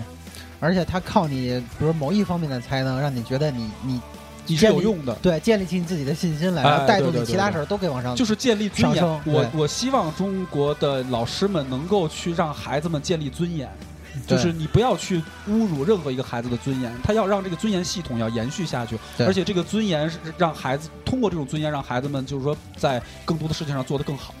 [0.60, 4.00] 而且他靠你，比如某一方面的才能，让你觉得你你
[4.46, 9.04] 你是有用的，对，建立起你自己的信心来，然后带动你其他事儿都可以往上，就是建立尊严。
[9.24, 13.68] 我我希望中国的老师们能够去让孩子们建立尊严，
[14.26, 24.34] 就是你不要去侮辱任何一个孩子的尊严，他要让这个尊严系统要延续下去，而且这个尊严是让孩子通过这种尊严让孩子们就是说在更多的事情上做得更好，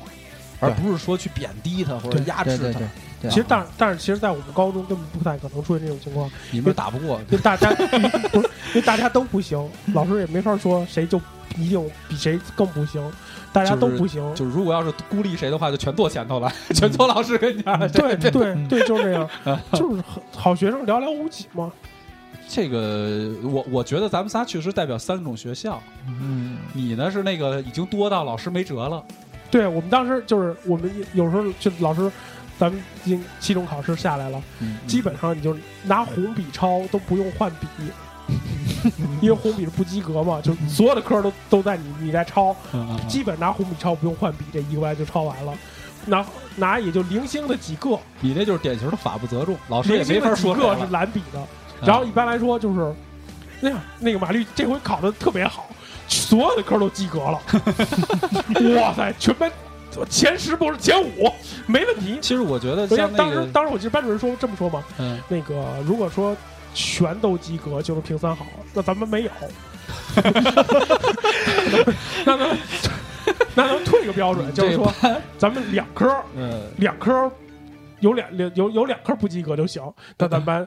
[0.58, 2.80] 而不是说去贬低他或者压制他。
[3.22, 6.30] 其实，但但是，其实，在我们高中根本不太可能出现这种情况。
[6.52, 7.68] 你们打不过，就大家
[8.30, 11.20] 不是，因为大家都不行， 老师也没法说谁就
[11.56, 13.02] 一定比谁更不行，
[13.52, 14.22] 大家都不行。
[14.36, 17.90] 就是如果要是孤立谁的话，就全坐前头了， 全坐老师跟前。
[17.90, 18.30] 对对
[18.68, 19.28] 对，就是这样，
[19.72, 20.02] 就是
[20.36, 21.72] 好学生寥寥无几嘛。
[22.48, 25.82] 这个，我我觉得咱们仨确实代表三种学校。
[26.06, 29.02] 嗯，你呢是那个已经多到老师没辙了。
[29.50, 32.08] 对我们当时就是我们有时候就老师。
[32.58, 34.42] 咱们经期中考试下来了，
[34.86, 37.66] 基本上你就拿红笔抄都不用换笔，
[39.22, 42.54] 因为红笔是不及格嘛，就所有的科都都在你你在抄，
[43.08, 45.54] 基本拿红笔抄不用换笔，这一个班就抄完了，
[46.06, 50.54] 拿拿也就零星的几个，你那就是典型的法不责众，老师也没法说。
[50.54, 50.76] 个。
[50.78, 51.40] 是蓝笔的，
[51.82, 52.94] 然后一般来说就是
[53.60, 55.68] 那样，那个马律这回考的特别好，
[56.08, 57.40] 所有的科都及格了，
[58.80, 59.50] 哇塞，全班。
[60.08, 61.32] 前十不是前五，
[61.66, 62.18] 没问题。
[62.20, 62.86] 其实我觉得，
[63.16, 66.36] 当时当时我记得班主任说这么说嘛，嗯，那个如果说
[66.74, 69.30] 全都及格就是评三好，那咱们没有，
[72.24, 72.58] 那咱
[73.54, 74.92] 那咱退个标准，就是说
[75.36, 77.30] 咱们两科，嗯，两科
[78.00, 79.82] 有两有有两科不及格就行，
[80.16, 80.66] 那咱班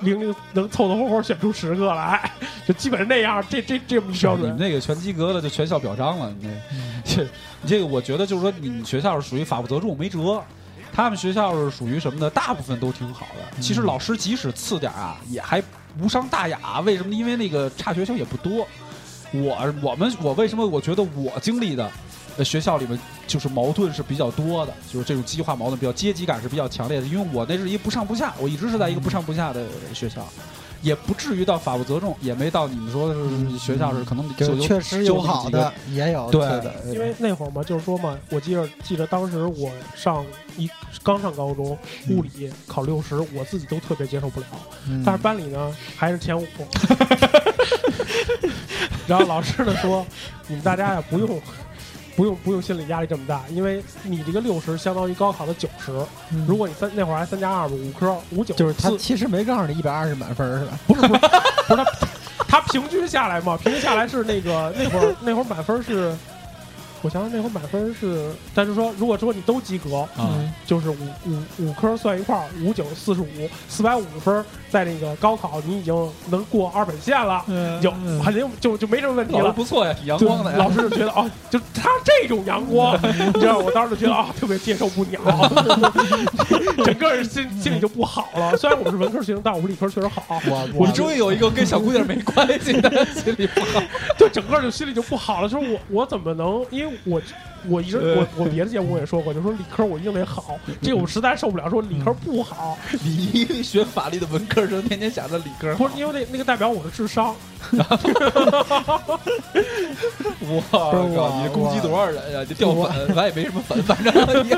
[0.00, 2.30] 零零能凑凑合合选出十个来，
[2.66, 3.44] 就基本是那样。
[3.48, 6.32] 这这这么一标准，你们那个全及格了，就全校表彰了。
[6.40, 6.48] 你
[7.04, 7.30] 这这
[7.66, 10.42] 这个，我觉得就是说，你们学校是属于法不责众，没辙。
[10.92, 12.28] 他们学校是属于什么呢？
[12.30, 13.62] 大部分都挺好的。
[13.62, 15.62] 其实老师即使次点啊，也还
[16.00, 16.80] 无伤大雅。
[16.80, 17.14] 为什么？
[17.14, 18.66] 因为那个差学生也不多。
[19.32, 21.88] 我我们我为什么我觉得我经历的
[22.44, 27.06] 学校里面就是矛盾是比较多的，就是这种激化矛盾比较阶级感是比较强烈的。
[27.06, 30.26] 因为我那是一不上不下，我一直是在一个不上不下的学校。
[30.82, 36.74] 也不至于到法不责众，也没到你们说是学校是可能就确实有好的，也有对的。
[36.86, 40.24] 因为那会儿嘛，就是说嘛，我记得记得当时我上
[40.56, 40.66] 一
[41.02, 41.76] 刚上高中，
[42.08, 44.46] 物理考六十，我自己都特别接受不了。
[45.04, 46.46] 但是班里呢还是前五。
[49.06, 50.06] 然后老师呢说
[50.48, 51.28] ：“你们大家呀不用。”
[52.20, 55.90] 不用不用心理压力这么大，因为你这个六十相当于高考的九十。
[56.46, 60.78] 如果你三那会儿还三加二嘛，五科五九就是他其实没告诉你一百二十满分是吧？
[60.86, 61.20] 不是不是
[61.66, 61.86] 不是他
[62.46, 66.14] 他平均下来嘛，平均下来是那个那会儿那会儿满分是。
[67.02, 70.96] 我想想那会儿满分是，但是说如果说你都及格，嗯，就是五
[71.26, 73.26] 五五科算一块儿，五九四十五，
[73.68, 77.42] 四百五十分，在那个高考你已经能过二本线了，
[77.80, 77.90] 就
[78.22, 79.50] 肯定就就没什么问题了。
[79.50, 80.58] 不错呀，挺阳光的呀。
[80.58, 85.18] 老师就觉得哦，就他这种阳光，你知道，我当时就觉得啊，特别接受不了，
[86.84, 88.54] 整个人心心里就不好了。
[88.58, 90.22] 虽然我们是文科学生，但我们理科确实好。
[90.46, 93.82] 我我终于有一个跟小姑娘没关系的，心里不好，
[94.18, 95.48] 就，整个就心里就不好了。
[95.48, 96.89] 就是我我怎么能因为。
[97.04, 97.20] 我
[97.68, 101.68] 我一直我我别的节目我也说过，就说理科我一定得好， 这我实在受不了。
[101.68, 107.34] 说理科不好，你学法律的文科生，天天想着理科，不是因为那那个代表我的智商。
[110.42, 110.92] 我靠，
[111.42, 112.42] 你攻击多少人呀？
[112.44, 114.12] 就掉粉，咱也没什么粉，反正
[114.44, 114.50] 你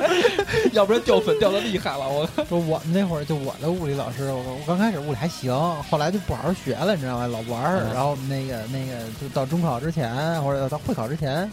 [0.73, 2.09] 要不然掉粉掉的厉害了。
[2.09, 5.53] 我说我们那会儿就我的物理老师，我我刚开始物理还行，
[5.91, 7.27] 后来就不好好学了，你知道吗？
[7.27, 11.51] 老玩儿，然后那个那个就到中考之前或者到会考之前。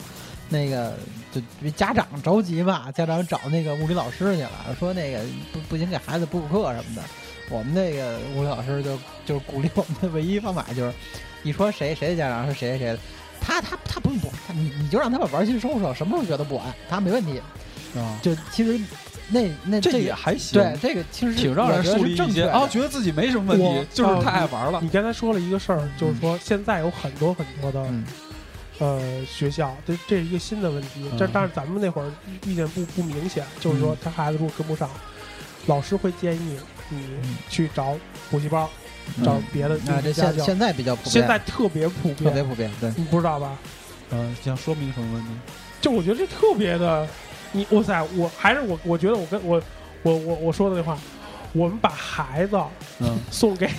[0.50, 0.94] 那个
[1.32, 1.40] 就
[1.72, 5.20] 家长着急嘛，家长找那个物理老师去了，说那个
[5.54, 7.02] 不不行，给孩子补补课什么的。
[7.50, 10.94] 我们那个物理老师就就鼓励我们的唯一方法就是，
[11.44, 13.00] 一说谁谁的家长是谁谁的，
[13.40, 17.42] 他他他不用补，你你就让他把玩具收收，什么时候觉得不完，他没问题。
[17.96, 18.80] 啊，就其实
[19.30, 24.80] 那那这也还行，对这个其实挺让人树立一些啊，觉得自己没什么问题，就是太爱玩了。
[24.82, 27.84] 你刚才说了一个事儿，就是说现在有很多很多的。
[28.80, 32.10] 呃，学校这这是一个新的问题，这但是咱们那会儿
[32.46, 34.90] 意见不不明显，就是说他孩子如果跟不上，
[35.66, 36.58] 老师会建议
[36.88, 37.04] 你
[37.50, 37.98] 去找
[38.32, 38.66] 补习班，
[39.22, 43.58] 找别的这现现在比较普遍，现在特别普遍，特别普遍，对，你不知道吧？
[44.12, 45.30] 呃，想说明什么问题？
[45.82, 47.06] 就我觉得这特别的，
[47.52, 49.62] 你哇塞，我还是我，我觉得我跟我
[50.04, 50.98] 我我我说的那话，
[51.52, 52.58] 我们把孩子
[53.00, 53.70] 嗯送给。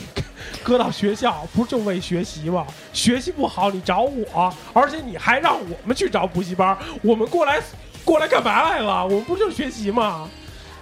[0.62, 2.66] 搁到学校不就为学习吗？
[2.92, 6.76] 学习不好你找我，而且你还让我们去找补习班。
[7.02, 7.60] 我们过来
[8.04, 9.04] 过来干嘛来了？
[9.04, 10.28] 我们不就是学习吗？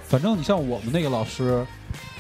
[0.06, 1.66] 反正你像我们那个老师，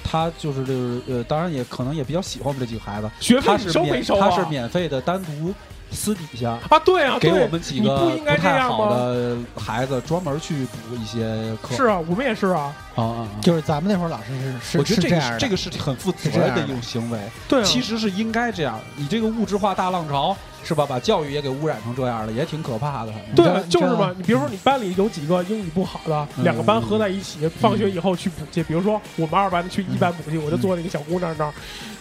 [0.04, 3.10] 他就是就是呃，当然也可能也比较喜欢我们这几个孩子。
[3.20, 5.54] 学费收没收他是免费的，单独。
[5.90, 11.74] 私底下啊，对啊，给我们几个不太好的孩子专门去补一些课。
[11.74, 12.74] 是啊，我们也是啊。
[12.94, 17.18] 啊，就是咱们那会儿老师是是，我觉得这个这个是很负责任的一种行为。
[17.48, 18.80] 对，其实是应该这样。
[18.96, 20.36] 你这个物质化大浪潮。
[20.64, 20.84] 是吧？
[20.88, 23.12] 把教育也给污染成这样了，也挺可怕的。
[23.34, 24.14] 对，就是嘛。
[24.16, 28.62] 你比如说，你班里有几个英语不好的，两个班合在一起，放学以后去补去。
[28.62, 31.52] 比如说，我们二班去一班补去，我就坐那个小姑娘那儿，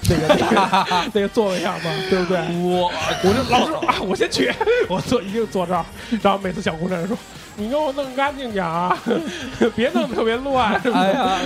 [0.10, 2.38] 那个那个 那个座位上嘛，对不对？
[2.62, 2.92] 我
[3.24, 4.52] 我就老师啊，我先去，
[4.90, 5.86] 我坐一定坐这儿。
[6.22, 7.18] 然后每次小姑娘说
[7.58, 8.96] ：“你给我弄干净点儿，
[9.76, 11.38] 别弄特别乱。”哎呀，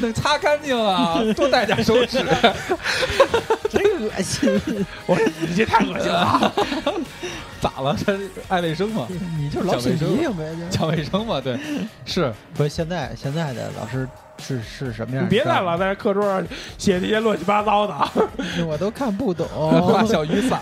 [0.00, 2.18] 弄擦干净啊， 多带点手纸。
[3.68, 4.50] 真恶心！
[5.06, 6.52] 我说你这太恶心了。
[7.60, 7.94] 咋了？
[8.04, 9.06] 这爱卫生嘛？
[9.36, 11.38] 你就是老卫生呗，讲卫生嘛？
[11.40, 11.58] 对，
[12.06, 14.08] 是不是现在现在的老师
[14.40, 15.24] 是是什么样？
[15.24, 16.44] 你别再老在课桌上
[16.78, 17.94] 写那些乱七八糟的，
[18.66, 19.46] 我都看不懂。
[19.86, 20.60] 画小雨伞。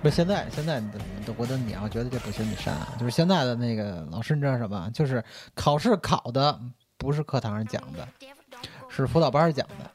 [0.00, 0.80] 不，现在现在
[1.26, 2.74] 都我等你要觉得这不行，你删。
[2.98, 4.88] 就是现在的那个老师，你知道什么？
[4.94, 5.22] 就是
[5.54, 6.58] 考试考的
[6.96, 8.08] 不是课堂上讲的，
[8.88, 9.90] 是辅导班讲的。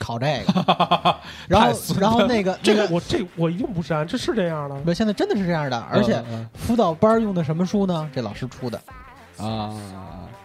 [0.00, 1.16] 考这个，
[1.48, 4.76] 然后然后那个这个我这我一定不删，这是这样的。
[4.82, 6.22] 不，现在真的是这样的，而且
[6.54, 8.08] 辅导班用的什么书呢？
[8.14, 8.80] 这老师出的
[9.38, 9.74] 啊，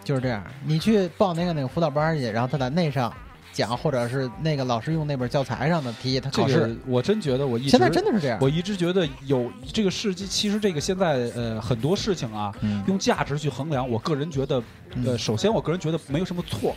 [0.03, 0.43] 就是这样。
[0.65, 3.11] 你去报那个那个辅导班去，然后他在那上
[3.51, 6.77] 讲，或者是那个老师用那本教材上的题，他考试。
[6.87, 8.37] 我真觉得我一直现在真的是这样。
[8.41, 12.53] 我一直觉得有这个世纪，其实这个现在呃很多事情啊，
[12.87, 14.61] 用价值去衡量，我个人觉得
[15.05, 16.75] 呃，首先我个人觉得没有什么错。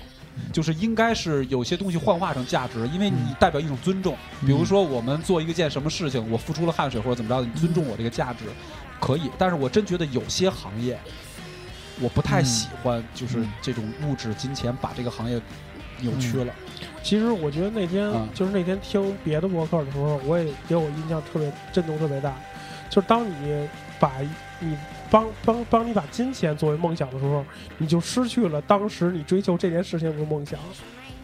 [0.52, 4.14] 就是应该是有些东西幻化成价值，因为你代表一种尊重。
[4.42, 8.44] 比如说，我们做一个件什么事情，我付出了汗水或者怎么着，你尊重我这个价值，
[9.00, 9.30] 可以。
[9.38, 10.98] 但是我真觉得有些行业，
[12.00, 15.40] 我不太喜欢，就是这种物质金钱把这个行业
[16.00, 16.52] 扭曲了。
[17.02, 22.34] 其实我觉得那天就是那天听别的博客的时候，我也给我印象特别震动特别大，
[22.90, 23.68] 就是当你
[23.98, 24.12] 把
[24.60, 24.76] 你。
[25.08, 27.44] 帮帮帮你把金钱作为梦想的时候，
[27.78, 30.58] 你就失去了当时你追求这件事情的梦想。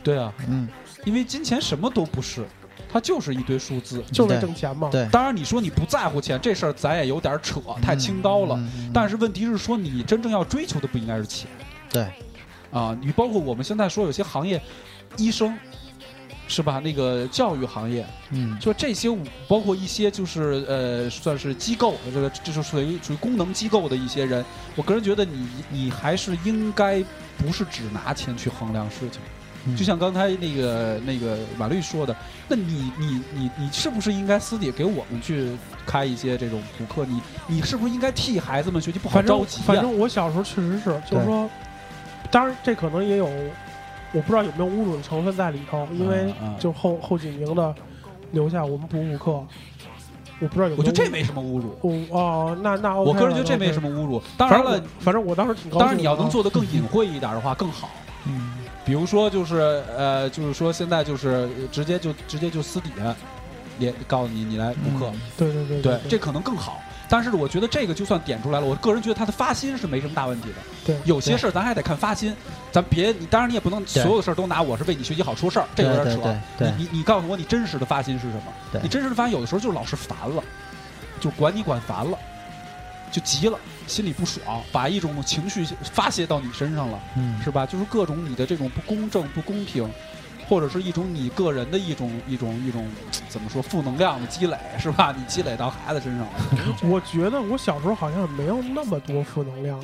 [0.05, 0.69] 对啊，嗯，
[1.05, 2.45] 因为金钱什么都不是，
[2.93, 4.89] 它就是一堆数字，就是挣钱嘛。
[4.91, 8.63] 对，当然你说你不在乎钱这事儿，咱也有点扯，太清高了。
[8.93, 11.49] 但是问题是说，你真正要追求的不应该是钱。
[11.91, 12.07] 对，
[12.71, 14.61] 啊，你包括我们现在说有些行业，
[15.17, 15.57] 医生。
[16.49, 16.81] 是吧？
[16.81, 19.09] 那个教育行业，嗯，就这些，
[19.49, 24.45] 包括一些就是呃，算是机构，这个这就属于属于功能机构的一些人。
[24.77, 27.03] 我个人觉得，你你还是应该
[27.39, 29.23] 不是只拿钱去衡量事情。
[29.77, 32.15] 就像刚才那个那个马律说的，
[32.49, 35.51] 那你你你你是不是应该私底给我们去
[35.87, 37.07] 开一些这种补课？
[37.07, 41.49] 你你是不是应该替孩子们学习不好着急反正我小时候确实是，就是说，
[42.31, 43.29] 当然这可能也有。
[44.15, 47.75] 我不知道有没有侮辱的成分在里头，因为就后后几名的
[48.33, 49.33] 留下我们补补课，
[50.39, 50.77] 我不知道有。
[50.77, 51.75] 我觉得这没什么侮辱。
[52.11, 54.23] 哦，那那我个人觉得这没什么侮辱。
[54.37, 55.81] 当然了，反正我当时挺高兴。
[55.81, 57.89] 当然你要能做的更隐晦一点的话更好。
[58.27, 58.53] 嗯，
[58.85, 63.15] 比如说就是呃，就是说现在就是直接就直接就私底下
[63.79, 65.13] 连告诉你你来补课。
[65.37, 66.83] 对对对对，这可能更好。
[67.09, 70.55] 但是我觉得这个就算点出来了，我个人觉得他的发心是没什么大问题的。
[70.87, 72.35] 对，有些事儿咱还得看发心，
[72.73, 76.35] 咱别你当然你也不能所有的事儿都拿我是为你学习好说事儿，这有点扯。
[76.59, 78.81] 你你你告诉我你真实的发心是什么？
[78.83, 80.43] 你真实的发心有的时候就是老师烦了，
[81.21, 82.17] 就管你管烦了，
[83.11, 87.67] 就急了，心里不爽，把一种情绪发泄到你身上了，嗯是吧？
[87.67, 89.89] 就是各种你的这种不公正、不公平。
[90.49, 92.87] 或者是一种你个人的一种一种一种
[93.27, 95.15] 怎么说负能量的积累 是吧？
[95.17, 96.33] 你积累到孩子身上了。
[96.83, 99.81] 我觉得我小时候好像没有那么多负能量。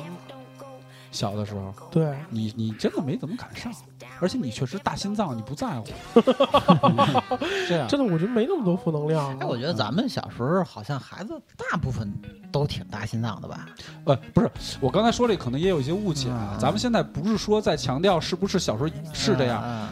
[1.11, 3.71] 小的时候，对你你真的没怎么赶上，
[4.19, 5.87] 而且你确实大心脏，你不在乎。
[7.67, 9.37] 这样真的，我觉得没那么多负能量。
[9.39, 12.11] 哎，我觉得咱们小时候好像孩子大部分
[12.51, 13.67] 都挺大心脏的吧？
[14.05, 14.49] 呃，不是，
[14.79, 16.57] 我刚才说这可能也有一些误解啊。
[16.59, 19.89] 咱们现在不是说在强调是不是小时候是这样。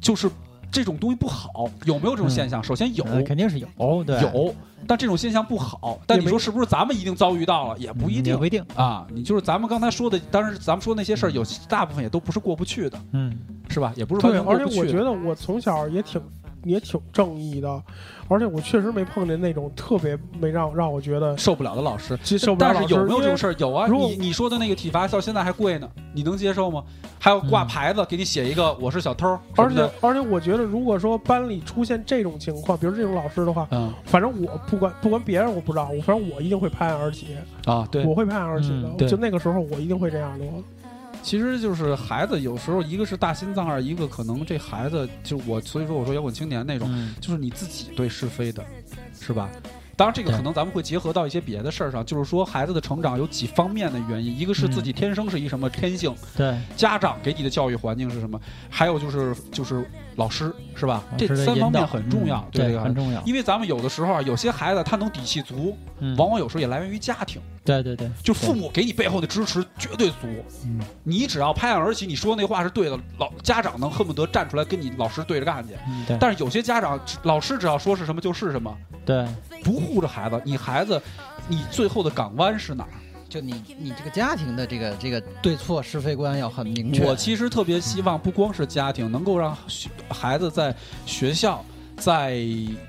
[0.00, 0.30] 就是
[0.74, 2.62] 这种东西不好，有没有这种现象？
[2.62, 4.52] 首先有，肯定是有，对，有。
[4.86, 7.78] 但这种现象不好，但你说是不是咱们一定遭遇到了？
[7.78, 9.06] 也不一定，不一定啊。
[9.10, 13.34] 你就是咱们刚才说的，当然咱们说那些事儿，有大部分也都不是过不去的，嗯，
[13.68, 13.94] 是吧？
[13.96, 14.64] 也不是完全过不去。
[14.64, 16.20] 而且我觉得我从小也挺
[16.64, 17.82] 也挺正义的。
[18.26, 22.72] 而且我确实没碰见那种特别没让让我觉得受不了的老师，接受不了。
[22.72, 23.54] 但是有没有这种事儿？
[23.58, 26.82] 有啊，你你说的那个体罚到现在还贵呢，你能接受吗？
[27.18, 29.38] 还要挂牌子给你写一个“我是小偷”。
[29.56, 37.36] 而且而且，我觉得如果说班里出现这种情况，比如这种老师的话，嗯，反正我不管不管别人，我不知道，我反正我一定会拍案而起
[37.66, 37.86] 啊！
[37.90, 39.06] 对，我会拍案而起的。
[39.06, 40.44] 就那个时候，我一定会这样的。
[41.24, 46.86] 其实就是孩子有时候一个是大心脏，二一个可能这孩子就我，所以说我说摇滚青年那种，
[47.18, 48.62] 就是你自己对是非的，
[49.18, 49.48] 是吧？
[49.96, 59.82] 当然这个可能咱们会结合到一些别的事儿上，就是说孩子的成长有几方面的原因，一个是自己天生是一什么天性，对，家长给你的教育环境是什么，还有就是就是
[60.16, 61.02] 老师是吧？
[61.16, 63.20] 这三方面很重要，对，很重要。
[63.22, 65.76] 因为咱们有的时候啊，有些孩子他能底气足，
[66.16, 67.40] 往往有时候也来源于家庭。
[67.64, 70.26] 对对对，就父母给你背后的支持绝对足，
[70.64, 75.74] 嗯，你只要拍案而起，你说那话是对的，老家长能恨不得站出来跟你老师对着干去。
[76.06, 79.26] 对，但是有些家长老师只要说是什么就是什么，对，
[79.62, 81.00] 不护着孩子，你孩子，
[81.48, 82.90] 你最后的港湾是哪儿？
[83.34, 87.04] 就你你这个家庭的这个这个对错是非观要很明确。
[87.04, 89.56] 我其实特别希望不光是家庭能够让
[90.08, 90.72] 孩子在
[91.04, 91.64] 学校
[91.96, 92.38] 在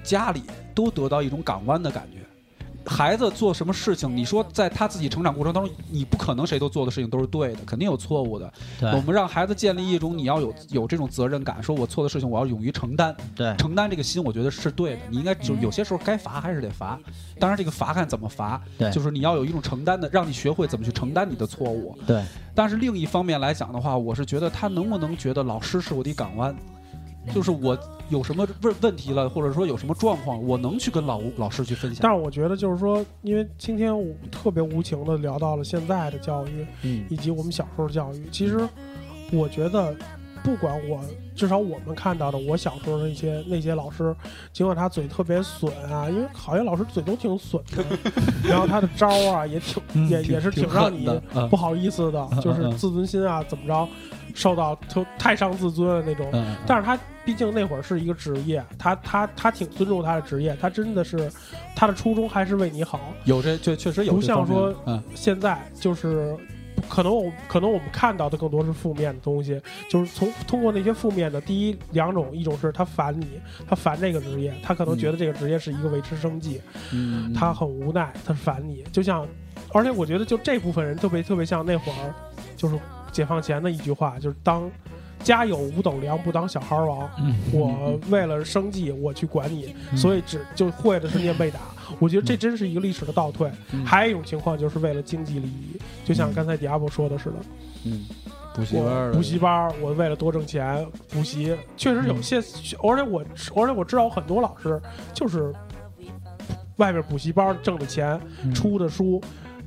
[0.03, 0.43] 家里
[0.75, 2.24] 都得到一种港湾的感觉。
[2.85, 8.51] 孩子做什么事情，你说在他自己成长过程当中，你不可能谁都做的事情都是对的，肯定有错误的。
[8.81, 13.15] 我们让孩子建立一种你要有有这种责任感，说我错的事情我要勇于承担。
[13.35, 14.99] 对，承担这个心，我觉得是对的。
[15.09, 16.99] 你应该就有些时候该罚还是得罚，
[17.39, 18.61] 当然这个罚看怎么罚。
[18.77, 21.97] 对，就是你要有一种承担的，让你学会怎么去承担你的错误。
[22.05, 22.23] 对，
[22.53, 26.55] 但是另一方面来讲的话，我是觉得他能不能觉得老师是我的港湾。
[27.33, 27.77] 就是我
[28.09, 31.99] 有什么问问题了，或者说有什么状况，我能去跟老吴老师去分享。
[32.01, 38.27] 但是我觉得，就是说，因为今天我特别无情的聊到了现在的教育，嗯，以及我们小时候教育。
[38.31, 38.67] 其实，
[39.31, 39.95] 我觉得
[40.43, 41.01] 不管我，
[41.35, 44.15] 至少我们看到的，我小时候那些那些老师，
[44.53, 47.83] 尽管他嘴特别损啊，因为好像老师嘴都挺损的，
[48.47, 51.09] 然后他的招啊也挺也也是挺让你
[51.49, 53.87] 不好意思的，就是自尊心啊怎么着
[54.35, 56.29] 受到就太伤自尊的那种。
[56.67, 61.31] 但是他毕竟那会儿是一个职业，他他他挺尊重他的职业，他真的是
[61.75, 62.99] 他的初衷还是为你好。
[63.23, 64.73] 有这确确实有，不像说
[65.15, 66.37] 现在就是。
[66.89, 69.59] 可能我可能我们看到的更多是负面的东西，
[69.89, 76.61] 就是从通过那些负面的第一两种，一种是他烦你，他烦这个职业，他可能觉得这个职业是一个维持生计，
[76.91, 79.25] 嗯，他很无奈，他烦你，就像，
[79.71, 82.13] 而且我觉得就这部分人特别特别像那会儿，
[82.57, 82.77] 就是
[83.09, 84.69] 解放前的一句话，就是当。
[85.19, 87.09] 家有五斗粮，不当小孩王。
[87.51, 91.59] 我为了生计，我去管你，所以只就会的是念被打。
[91.99, 93.49] 我觉得这真是一个历史的倒退。
[93.85, 97.35] 还有一种情况，就是为了经济利益，就像刚才迪亚波说的似的。
[97.85, 98.05] 嗯，
[98.55, 103.23] 补习班，补习班，我为了多挣钱补习，确实有些，而且我，
[103.55, 104.81] 而且我知道很多老师
[105.13, 105.53] 就是
[106.77, 108.19] 外面补习班挣的钱
[108.53, 109.21] 出的书。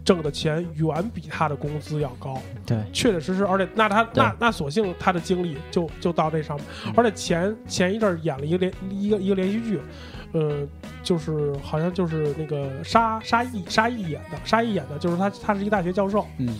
[0.08, 9.78] 挣的钱远比他的工资要高，对，确确实实，而且那他那那索性他的精力就就到这上面，而且前前一阵演了一个连一个一个连续剧，
[10.32, 10.66] 呃，
[11.02, 16.56] 就是好像就是那个沙沙溢沙溢演的，沙溢演的就是他他是一个大学教授，嗯，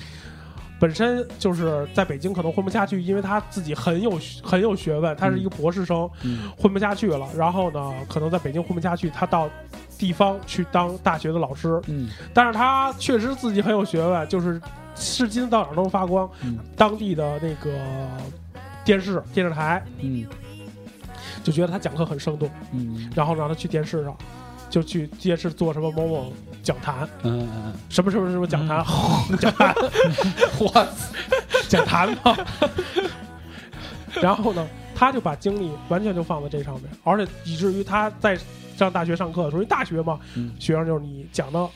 [0.80, 6.08] 本身就是在北京可能混不下去，因为他自己很有很有学问，他是一个博士生，
[6.56, 9.48] 混不下去了，然后呢，可能在北京混不下去，他到。
[9.98, 14.62] 地方去当大学的老师，嗯，但是他确实自己很有学问，就是
[14.94, 16.30] 是金到哪都能发光。
[16.44, 17.76] 嗯，当地的那个
[18.84, 20.24] 电视电视台，嗯，
[21.42, 24.16] 就觉得他讲课很生动，嗯，然后让他去电视上，
[24.68, 28.84] 就去街市做什么某某讲坛，嗯嗯嗯，什么什么什么讲坛，
[29.38, 29.74] 讲坛，
[30.60, 30.86] 我，
[31.68, 32.36] 讲坛嘛。
[34.20, 38.38] 然后呢，他就把精力完全就放在这上面，而且以至于他在。
[38.78, 40.20] 上大学上课，的时候，因为大学嘛，
[40.60, 41.68] 学生就是你讲的，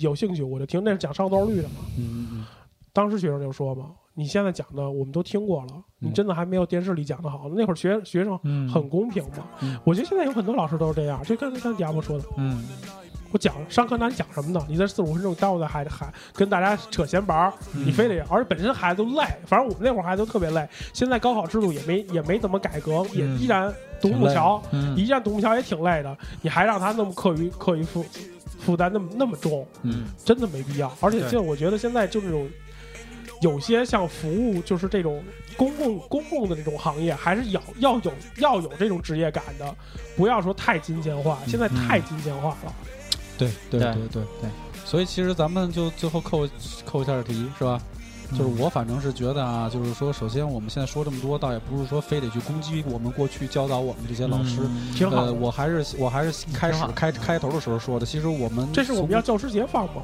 [0.00, 0.82] 有兴趣我就听。
[0.82, 1.74] 那是讲上座率的嘛。
[1.98, 2.42] 嗯
[2.90, 5.68] 当时学生就说嘛，你现在讲的我们都听过了，
[6.00, 7.48] 你真的还没有电视里讲的好。
[7.54, 8.36] 那会儿学学生
[8.68, 9.44] 很公平嘛。
[9.84, 12.24] 我觉得现在有很多老师都是这样，就刚才刚亚波说的。
[12.36, 12.66] 嗯。
[13.30, 14.66] 我讲上课，那你讲什么呢？
[14.66, 19.24] 你在四五分钟耽误在孩子还跟大家扯闲白儿，你非得，而且本身孩子都累。
[19.44, 20.66] 反正我们那会儿孩子都特别累。
[20.94, 24.60] 现在高考制度也没也没怎么改革，也依然独木桥，
[24.96, 26.16] 依然独木桥也挺累的。
[26.40, 28.02] 你还让他那么课余课余负
[28.60, 30.90] 负担那么那么重，嗯，真的没必要。
[30.98, 32.48] 而且就我觉得现在就那种
[33.40, 35.22] 有些像服务，就是这种
[35.56, 39.74] 公共公共的这种行业，还是要要有要有这种职业感的，
[40.16, 41.38] 不要说太金钱化。
[41.46, 42.74] 现在太金钱化了。
[43.36, 44.50] 对对对对对，
[44.84, 46.48] 所以其实咱们就最后扣
[46.84, 47.80] 扣一下题，是吧？
[48.32, 54.60] 就是我反正是觉得啊，就是说，首先我们现在说这么多，倒也不是说非得去攻击我们过去教导我们这些老师。
[54.94, 55.22] 挺好。
[55.22, 60.02] 呃，我还是我还是开始开开头的时候说的，其实我们这是我们要教师节放吗？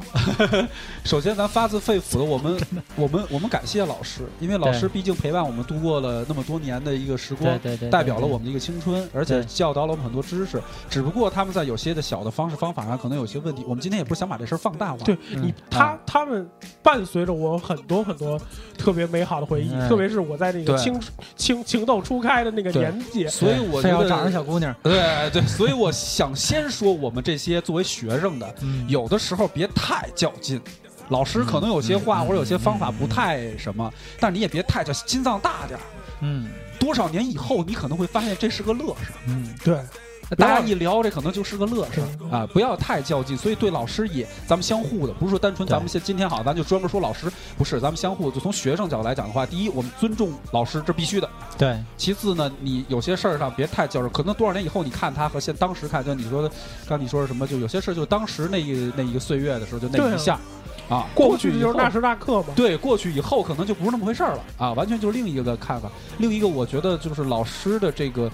[1.04, 2.60] 首先，咱发自肺腑的，我们
[2.96, 7.58] 我们我们感谢老师，因为老师毕竟陪伴我们度过了那么多年的一个时光，
[7.90, 10.60] 代表了我们的一个青春，而且教导了我们很多知识。
[10.88, 13.62] 只不过他们在有些的小的方式方法上可能有些问题。
[13.68, 14.98] 我们今天也不是想把这事儿放大化。
[15.04, 16.48] 对你，他他们
[16.82, 18.13] 伴随着我很多很。
[18.14, 18.40] 很多
[18.78, 21.00] 特别美好的回忆，特别是我在那个情
[21.36, 28.54] 情情窦初开的那个年纪，所以我觉得长着小姑娘，对对，所以我想先说我们这些作为学生的，
[28.88, 30.60] 有的时候别太较劲。
[31.10, 35.82] 老师可能有些话或者有些方法不太什么，但你也别太叫心脏大点儿。
[36.20, 36.48] 嗯，
[36.78, 39.12] 多少年以后你可能会发现这是个乐事。
[39.26, 39.78] 嗯，对。
[40.36, 42.00] 大家一聊，这可能就是个乐事
[42.30, 42.46] 啊！
[42.52, 51.28] 不要太较劲，所以对老师也，咱们相互的，不是说单纯咱们现今天好，咱就专门说老师，不是，咱们相互就从学生角度来讲的话，第一，我们尊重老师，这必须的。
[51.58, 51.78] 对。
[51.96, 56.50] 其次呢，你有些事儿上别太较真，可能多少年以后你看他和现当时看，就你说的，
[56.88, 60.40] 刚你说的什么，就有些事儿，就当时那一那一个岁月的时候，就那一下，
[60.88, 62.48] 啊，过去就是那时那刻嘛。
[62.56, 65.90] 对，过去以后可能就不是那么回事儿了啊，完全就是另一个看法。
[66.18, 68.30] 另一个，我觉得就是老师的这个。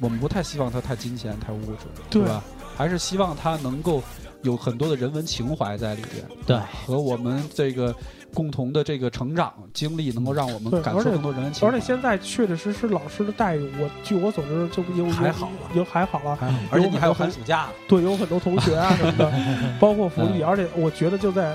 [0.00, 2.42] 我们不太希望他太金钱、太物质，对吧？
[2.76, 4.02] 还是希望他能够
[4.42, 7.94] 有很多的人文情怀在里边，对，和我们这个
[8.32, 11.74] 共同的这个成长经历，能够让我们感受更多人文情怀。
[11.74, 16.38] 而且现在确确实实老师的待遇，我据我所知就有还好了，有还好了，
[16.70, 19.30] 而且你还有寒暑假，对，有很多同学啊什么的，
[19.78, 21.54] 包括福利，而且我觉得就在。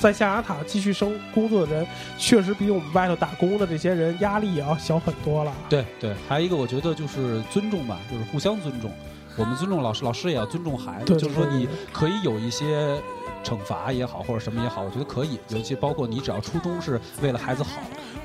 [0.00, 1.86] 在象牙塔继续生工作的人，
[2.16, 5.52] 确实比我们外头打工的这些人压力也要小很多了。
[5.68, 8.90] 对对，还有一个我觉得就是尊重吧，就是互相尊重。
[9.36, 11.16] 我们尊重老师，老师也要尊重孩子。
[11.16, 13.00] 就是说，你可以有一些
[13.44, 15.38] 惩罚也好，或者什么也好，我觉得可以。
[15.48, 17.70] 尤其包括你只要初衷是为了孩子好，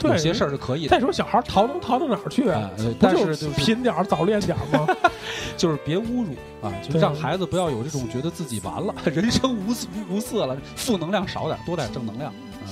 [0.04, 0.88] 有些事儿是可以。
[0.88, 2.70] 再说小孩逃能逃到哪儿去啊？
[3.00, 4.88] 但是就拼点儿早练点儿吗？
[5.58, 6.34] 就是别侮辱
[6.68, 6.74] 啊！
[6.82, 9.74] 就让孩子不要有这种觉得自己完了， 人生无
[10.10, 12.34] 无色了，负能量少点，多点正能量。
[12.66, 12.68] 嗯，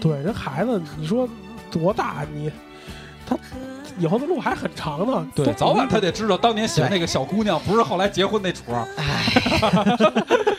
[0.00, 1.28] 对，人孩子，你说
[1.70, 2.50] 多大你？
[3.26, 3.36] 他
[3.98, 8.86] 以后的路还很长呢，对，早晚他得知道当年喜欢那个小姑娘不是后来结婚那主儿，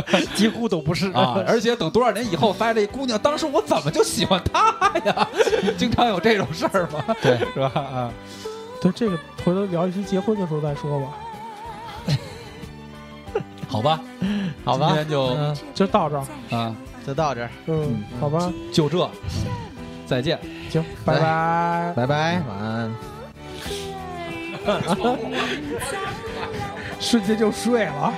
[0.34, 1.42] 几乎都不是啊。
[1.46, 5.28] 而且等多少年以后发现这姑娘当时我怎么就喜欢她呀？
[5.78, 7.04] 经常有这种事儿吗？
[7.22, 7.70] 对，是吧？
[7.74, 8.10] 啊，
[8.80, 11.06] 对，这个回头聊一期结婚的时候再说吧。
[13.68, 13.98] 好吧，
[14.64, 16.24] 好吧，今天就就到这儿
[16.54, 16.76] 啊，
[17.06, 17.48] 就到这儿。
[17.66, 19.10] 嗯，好吧，就这。
[20.06, 20.38] 再见，
[20.68, 22.94] 行，拜拜，拜拜，晚安。
[27.00, 28.12] 瞬间就睡了。